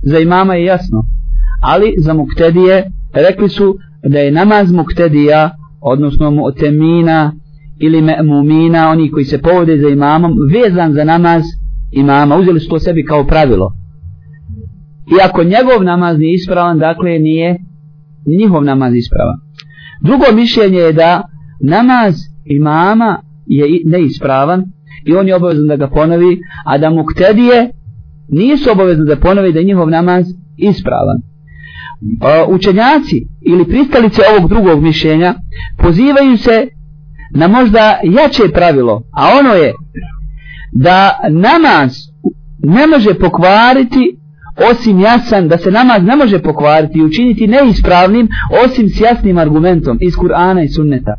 [0.03, 1.14] Za imama je jasno
[1.65, 5.51] ali za muktedije rekli su da je namaz muktedija
[5.81, 7.31] odnosno mu'temina
[7.81, 11.43] ili me'mumina oni koji se povode za imamom vezan za namaz
[11.93, 12.37] imama.
[12.37, 13.73] Uzeli su to sebi kao pravilo.
[15.21, 17.57] Iako njegov namaz nije ispravan dakle nije
[18.39, 19.37] njihov namaz ispravan.
[20.03, 21.23] Drugo mišljenje je da
[21.61, 24.65] namaz imama je neispravan
[25.07, 27.71] i on je obavezan da ga ponovi, a da muktedije
[28.29, 30.25] nisu obavezni da ponovi da je njihov namaz
[30.57, 31.34] ispravan.
[32.49, 35.35] Učenjaci ili pristalice ovog drugog mišljenja
[35.79, 36.69] pozivaju se
[37.35, 39.73] na možda jače pravilo, a ono je
[40.73, 41.93] da namaz
[42.59, 44.17] ne može pokvariti
[44.71, 48.29] osim jasan da se namaz ne može pokvariti i učiniti neispravnim
[48.65, 51.15] osim s jasnim argumentom iz Kur'ana i Sunneta.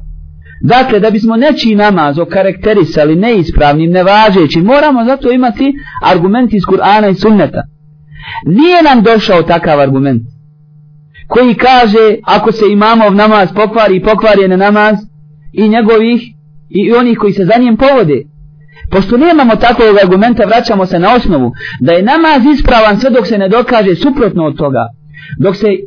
[0.61, 5.73] Dakle, da bismo nečiji namaz okarakterisali neispravnim, nevažećim, moramo zato imati
[6.03, 7.63] argument iz Kur'ana i Sunneta.
[8.45, 10.34] Nije nam došao takav argument
[11.27, 13.95] koji kaže ako se imamov namaz pokvari
[14.45, 14.95] i na namaz
[15.53, 16.21] i njegovih
[16.69, 18.23] i onih koji se za njim povode.
[18.91, 23.37] Pošto nemamo takvog argumenta, vraćamo se na osnovu da je namaz ispravan sve dok se
[23.37, 24.87] ne dokaže suprotno od toga.
[25.39, 25.77] Dok se e,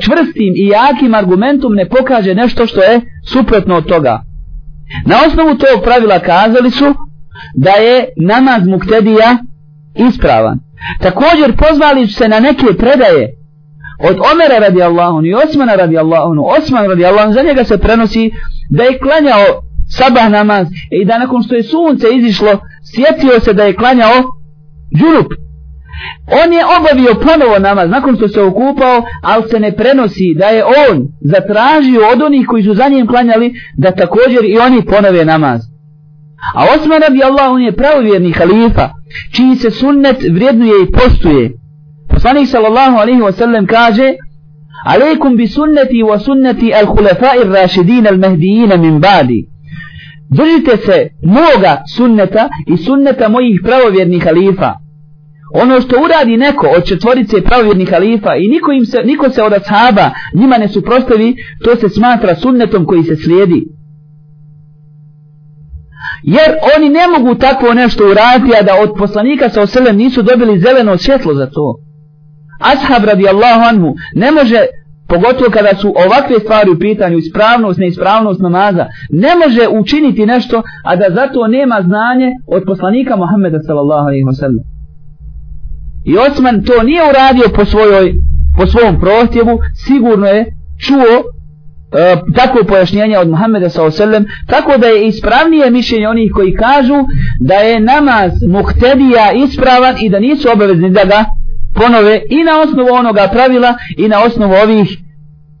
[0.00, 3.00] čvrstim i jakim argumentom ne pokaže nešto što je
[3.32, 4.22] suprotno od toga.
[5.06, 6.94] Na osnovu tog pravila kazali su
[7.54, 9.38] da je namaz muktedija
[9.94, 10.58] ispravan.
[11.00, 13.37] Također pozvali su se na neke predaje
[13.98, 16.38] od Omera radi Allahun i Osmana radi Allahun.
[16.58, 18.30] Osman radi Allahun, za njega se prenosi
[18.70, 19.44] da je klanjao
[19.90, 22.58] sabah namaz i da nakon što je sunce izišlo
[22.94, 24.14] sjetio se da je klanjao
[24.98, 25.26] džunup.
[26.44, 30.64] On je obavio ponovo namaz nakon što se okupao ali se ne prenosi da je
[30.64, 35.60] on zatražio od onih koji su za njim klanjali da također i oni ponove namaz.
[36.54, 38.88] A Osman radi Allah on je pravovjerni halifa
[39.34, 41.50] čiji se sunnet vrijednuje i postuje
[42.08, 44.14] poslanik sallallahu alaihi wa sallam kaže
[44.84, 49.48] alaikum bi sunneti wa sunneti al khulafai rašidin al mahdijina min badi
[50.30, 54.72] Držite se moga sunneta i sunneta mojih pravovjernih halifa.
[55.54, 59.52] Ono što uradi neko od četvorice pravovjernih halifa i niko, im se, niko se od
[59.52, 63.64] ashaba njima ne suprostavi, to se smatra sunnetom koji se slijedi.
[66.22, 70.60] Jer oni ne mogu takvo nešto uraditi, a da od poslanika sa oselem nisu dobili
[70.60, 71.87] zeleno svjetlo za to.
[72.58, 74.60] Ashab radijallahu anhu ne može
[75.08, 80.96] pogotovo kada su ovakve stvari u pitanju, ispravnost, neispravnost namaza, ne može učiniti nešto, a
[80.96, 84.62] da zato nema znanje od poslanika Muhammeda sallallahu alaihi wasallam.
[86.04, 88.14] I Osman to nije uradio po, svojoj,
[88.56, 90.46] po svom prohtjevu, sigurno je
[90.86, 94.24] čuo e, takvo pojašnjenje od Muhammeda s.a.v.
[94.46, 96.94] tako da je ispravnije mišljenje onih koji kažu
[97.40, 101.24] da je namaz muhtedija ispravan i da nisu obavezni da ga
[101.78, 104.98] ponove i na osnovu onoga pravila i na osnovu ovih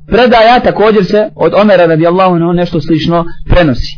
[0.06, 3.92] predaja također se od Omera radijallahu anhu nešto slično prenosi.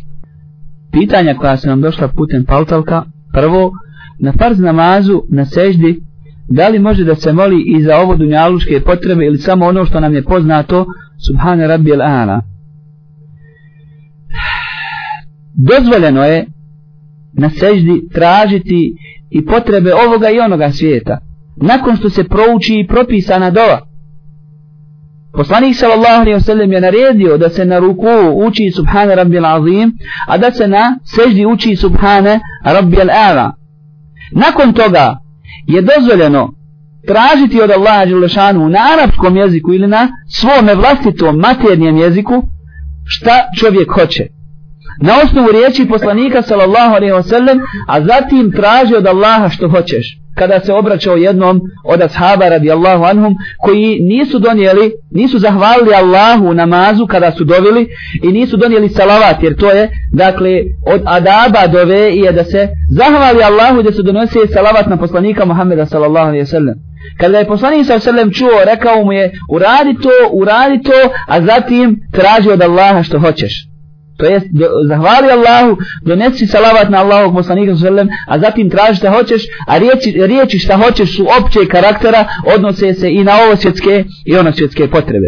[0.93, 3.03] Pitanja koja se nam došla putem pautalka,
[3.33, 3.73] prvo,
[4.18, 6.01] na farz namazu, na seždi,
[6.49, 10.01] da li može da se moli i za ovo dunjaluške potrebe ili samo ono što
[10.01, 10.87] nam je poznato,
[11.29, 12.41] subhane rabbi ala.
[15.55, 16.47] Dozvoljeno je
[17.33, 18.95] na seždi tražiti
[19.31, 21.18] i potrebe ovoga i onoga svijeta,
[21.61, 23.80] nakon što se prouči i propisana dova.
[25.32, 29.92] Poslanik sallallahu alejhi ve sellem je naredio da se na ruku uči subhana rabbil azim,
[30.26, 33.52] a da se na seždi uči subhana rabbil ala.
[34.32, 35.18] Nakon toga
[35.66, 36.52] je dozvoljeno
[37.06, 42.42] tražiti od Allaha dželešanu na arapskom jeziku ili na svom vlastitom maternjem jeziku
[43.04, 44.26] šta čovjek hoće.
[45.02, 50.20] Na osnovu riječi poslanika sallallahu alejhi ve sellem, a zatim traži od Allaha što hoćeš
[50.35, 56.55] kada se obraćao jednom od ashaba radijallahu anhum koji nisu donijeli, nisu zahvalili Allahu u
[56.55, 57.89] namazu kada su dovili
[58.22, 63.43] i nisu donijeli salavat jer to je dakle od adaba dove je da se zahvali
[63.43, 66.74] Allahu da se donose salavat na poslanika Muhammeda sallallahu alaihi sallam.
[67.18, 72.01] Kada je poslanik sallallahu sallam čuo, rekao mu je uradi to, uradi to, a zatim
[72.12, 73.70] traži od Allaha što hoćeš
[74.21, 79.11] to jest do, zahvali Allahu donesi salavat na Allahog poslanika sallam a zatim traži šta
[79.11, 84.05] hoćeš a riječi, riječi šta hoćeš su opće karaktera odnose se i na ovo svjetske
[84.27, 85.27] i ono svjetske potrebe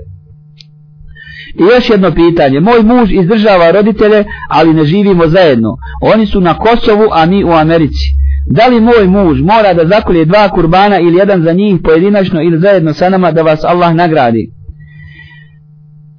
[1.60, 2.60] I još jedno pitanje.
[2.60, 5.76] Moj muž izdržava roditelje, ali ne živimo zajedno.
[6.02, 8.06] Oni su na Kosovu, a mi u Americi.
[8.46, 12.58] Da li moj muž mora da zakolje dva kurbana ili jedan za njih pojedinačno ili
[12.58, 14.50] zajedno sa nama da vas Allah nagradi?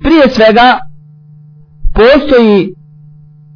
[0.04, 0.80] Prije svega,
[1.94, 2.74] postoji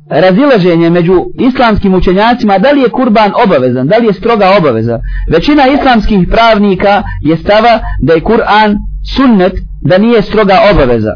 [0.09, 4.99] razilaženje među islamskim učenjacima da li je kurban obavezan, da li je stroga obaveza.
[5.31, 8.77] Većina islamskih pravnika je stava da je Kur'an
[9.15, 11.13] sunnet, da nije stroga obaveza.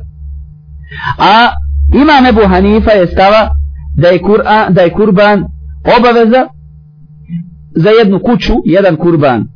[1.17, 1.49] A
[1.93, 3.49] ima Ebu Hanifa je stava
[3.97, 5.43] da je, Kur'an, da je kurban
[5.99, 6.47] obaveza
[7.75, 9.47] za jednu kuću, jedan kurban.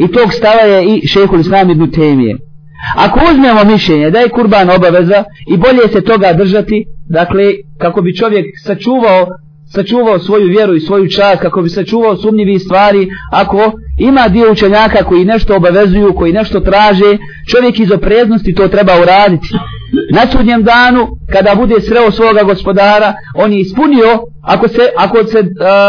[0.00, 2.36] I tog stava je i šehhul Islam ibn Temije.
[2.96, 7.44] Ako uzmemo mišljenje da je kurban obaveza i bolje se toga držati, dakle,
[7.78, 9.26] kako bi čovjek sačuvao,
[9.74, 15.04] sačuvao svoju vjeru i svoju čast, kako bi sačuvao sumnjivi stvari, ako ima dio učenjaka
[15.04, 17.18] koji nešto obavezuju, koji nešto traže,
[17.50, 19.48] čovjek iz opreznosti to treba uraditi.
[20.14, 25.38] Na sudnjem danu, kada bude sreo svoga gospodara, on je ispunio, ako se, ako se,
[25.38, 25.46] uh,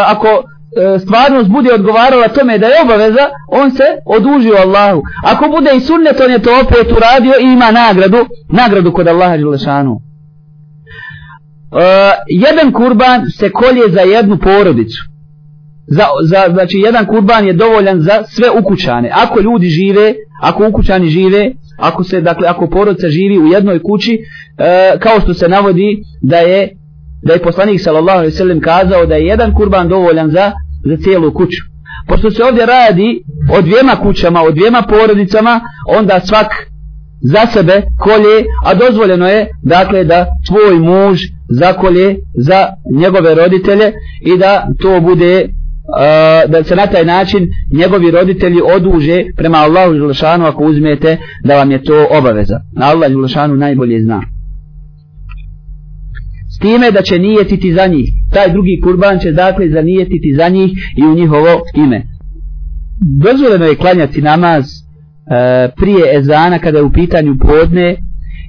[0.07, 0.43] ako
[0.77, 5.01] E, stvarnost bude odgovarala tome da je obaveza, on se odužio Allahu.
[5.23, 9.37] Ako bude i sunnet, on je to opet uradio i ima nagradu, nagradu kod Allaha
[9.37, 9.91] Đelešanu.
[9.93, 9.99] Uh,
[11.81, 15.03] e, jedan kurban se kolje za jednu porodicu.
[15.87, 19.11] Za, za, znači jedan kurban je dovoljan za sve ukućane.
[19.13, 24.19] Ako ljudi žive, ako ukućani žive, ako se dakle ako porodica živi u jednoj kući,
[24.19, 26.69] uh, kao što se navodi da je
[27.23, 30.51] da je poslanik sallallahu alejhi ve sellem kazao da je jedan kurban dovoljan za
[30.85, 31.61] za cijelu kuću.
[32.07, 33.23] Pošto se ovdje radi
[33.57, 36.47] o dvijema kućama, o dvijema porodicama, onda svak
[37.21, 44.37] za sebe kolje, a dozvoljeno je dakle da tvoj muž zakolje za njegove roditelje i
[44.37, 45.49] da to bude
[45.83, 51.55] Uh, da se na taj način njegovi roditelji oduže prema Allahu Želešanu ako uzmete da
[51.55, 52.59] vam je to obaveza.
[52.81, 54.21] Allah Želešanu najbolje zna
[56.61, 58.09] time da će nijetiti za njih.
[58.33, 62.01] Taj drugi kurban će dakle zanijetiti za njih i u njihovo ime.
[63.21, 67.95] Dozvoljeno je klanjati namaz e, prije ezana kada je u pitanju podne,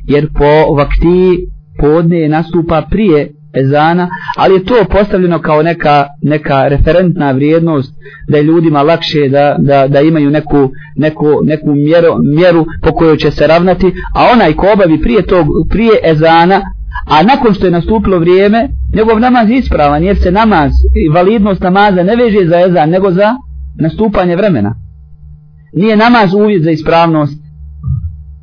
[0.09, 1.47] jer po vakti
[1.81, 7.95] podne nastupa prije ezana, ali je to postavljeno kao neka, neka referentna vrijednost
[8.29, 13.17] da je ljudima lakše da, da, da imaju neku, neku, neku mjeru, mjeru po kojoj
[13.17, 16.63] će se ravnati, a onaj ko obavi prije, tog, prije ezana
[17.07, 20.73] A nakon što je nastupilo vrijeme, njegov namaz je ispravan, jer se namaz
[21.05, 23.35] i validnost namaza ne veže za ezan, nego za
[23.81, 24.75] nastupanje vremena.
[25.73, 27.39] Nije namaz uvjet za ispravnost,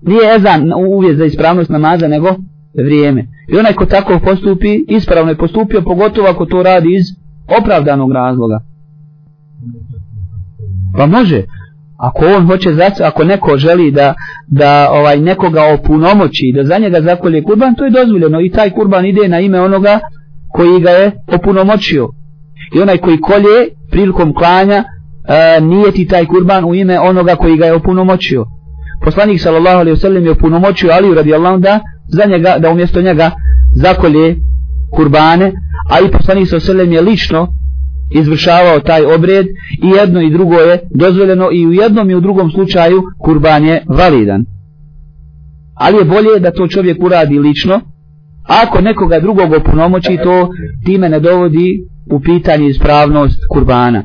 [0.02, 2.36] nije ezan uvjet za ispravnost namaza, nego
[2.78, 3.28] vrijeme.
[3.54, 7.06] I onaj ko tako postupi, ispravno je postupio, pogotovo ako to radi iz
[7.62, 8.60] opravdanog razloga.
[10.98, 11.44] Pa može,
[12.02, 14.14] ako on hoće za ako neko želi da
[14.48, 18.42] da ovaj nekoga opunomoći da za njega zakolje kurban to je dozvoljeno.
[18.42, 20.00] I taj kurban ide na ime onoga
[20.54, 22.10] koji ga je opunomoćio.
[22.76, 27.58] I onaj koji kolje prilikom klanja e, nije ti taj kurban u ime onoga koji
[27.58, 28.46] ga je opunomoćio.
[29.06, 33.32] Poslanik sallallahu alejhi ve sellem je opunomoćio Aliju radijallahu da za njega, da umjesto njega
[33.76, 34.36] zakolje
[34.96, 35.52] kurbane,
[35.90, 37.61] a i poslanik sallallahu alejhi ve sellem je lično
[38.12, 39.46] izvršavao taj obred
[39.84, 43.84] i jedno i drugo je dozvoljeno i u jednom i u drugom slučaju kurban je
[43.88, 44.46] validan.
[45.76, 47.82] Ali je bolje da to čovjek uradi lično,
[48.48, 50.50] ako nekoga drugog opunomoći to
[50.86, 54.04] time ne dovodi u pitanje ispravnost kurbana.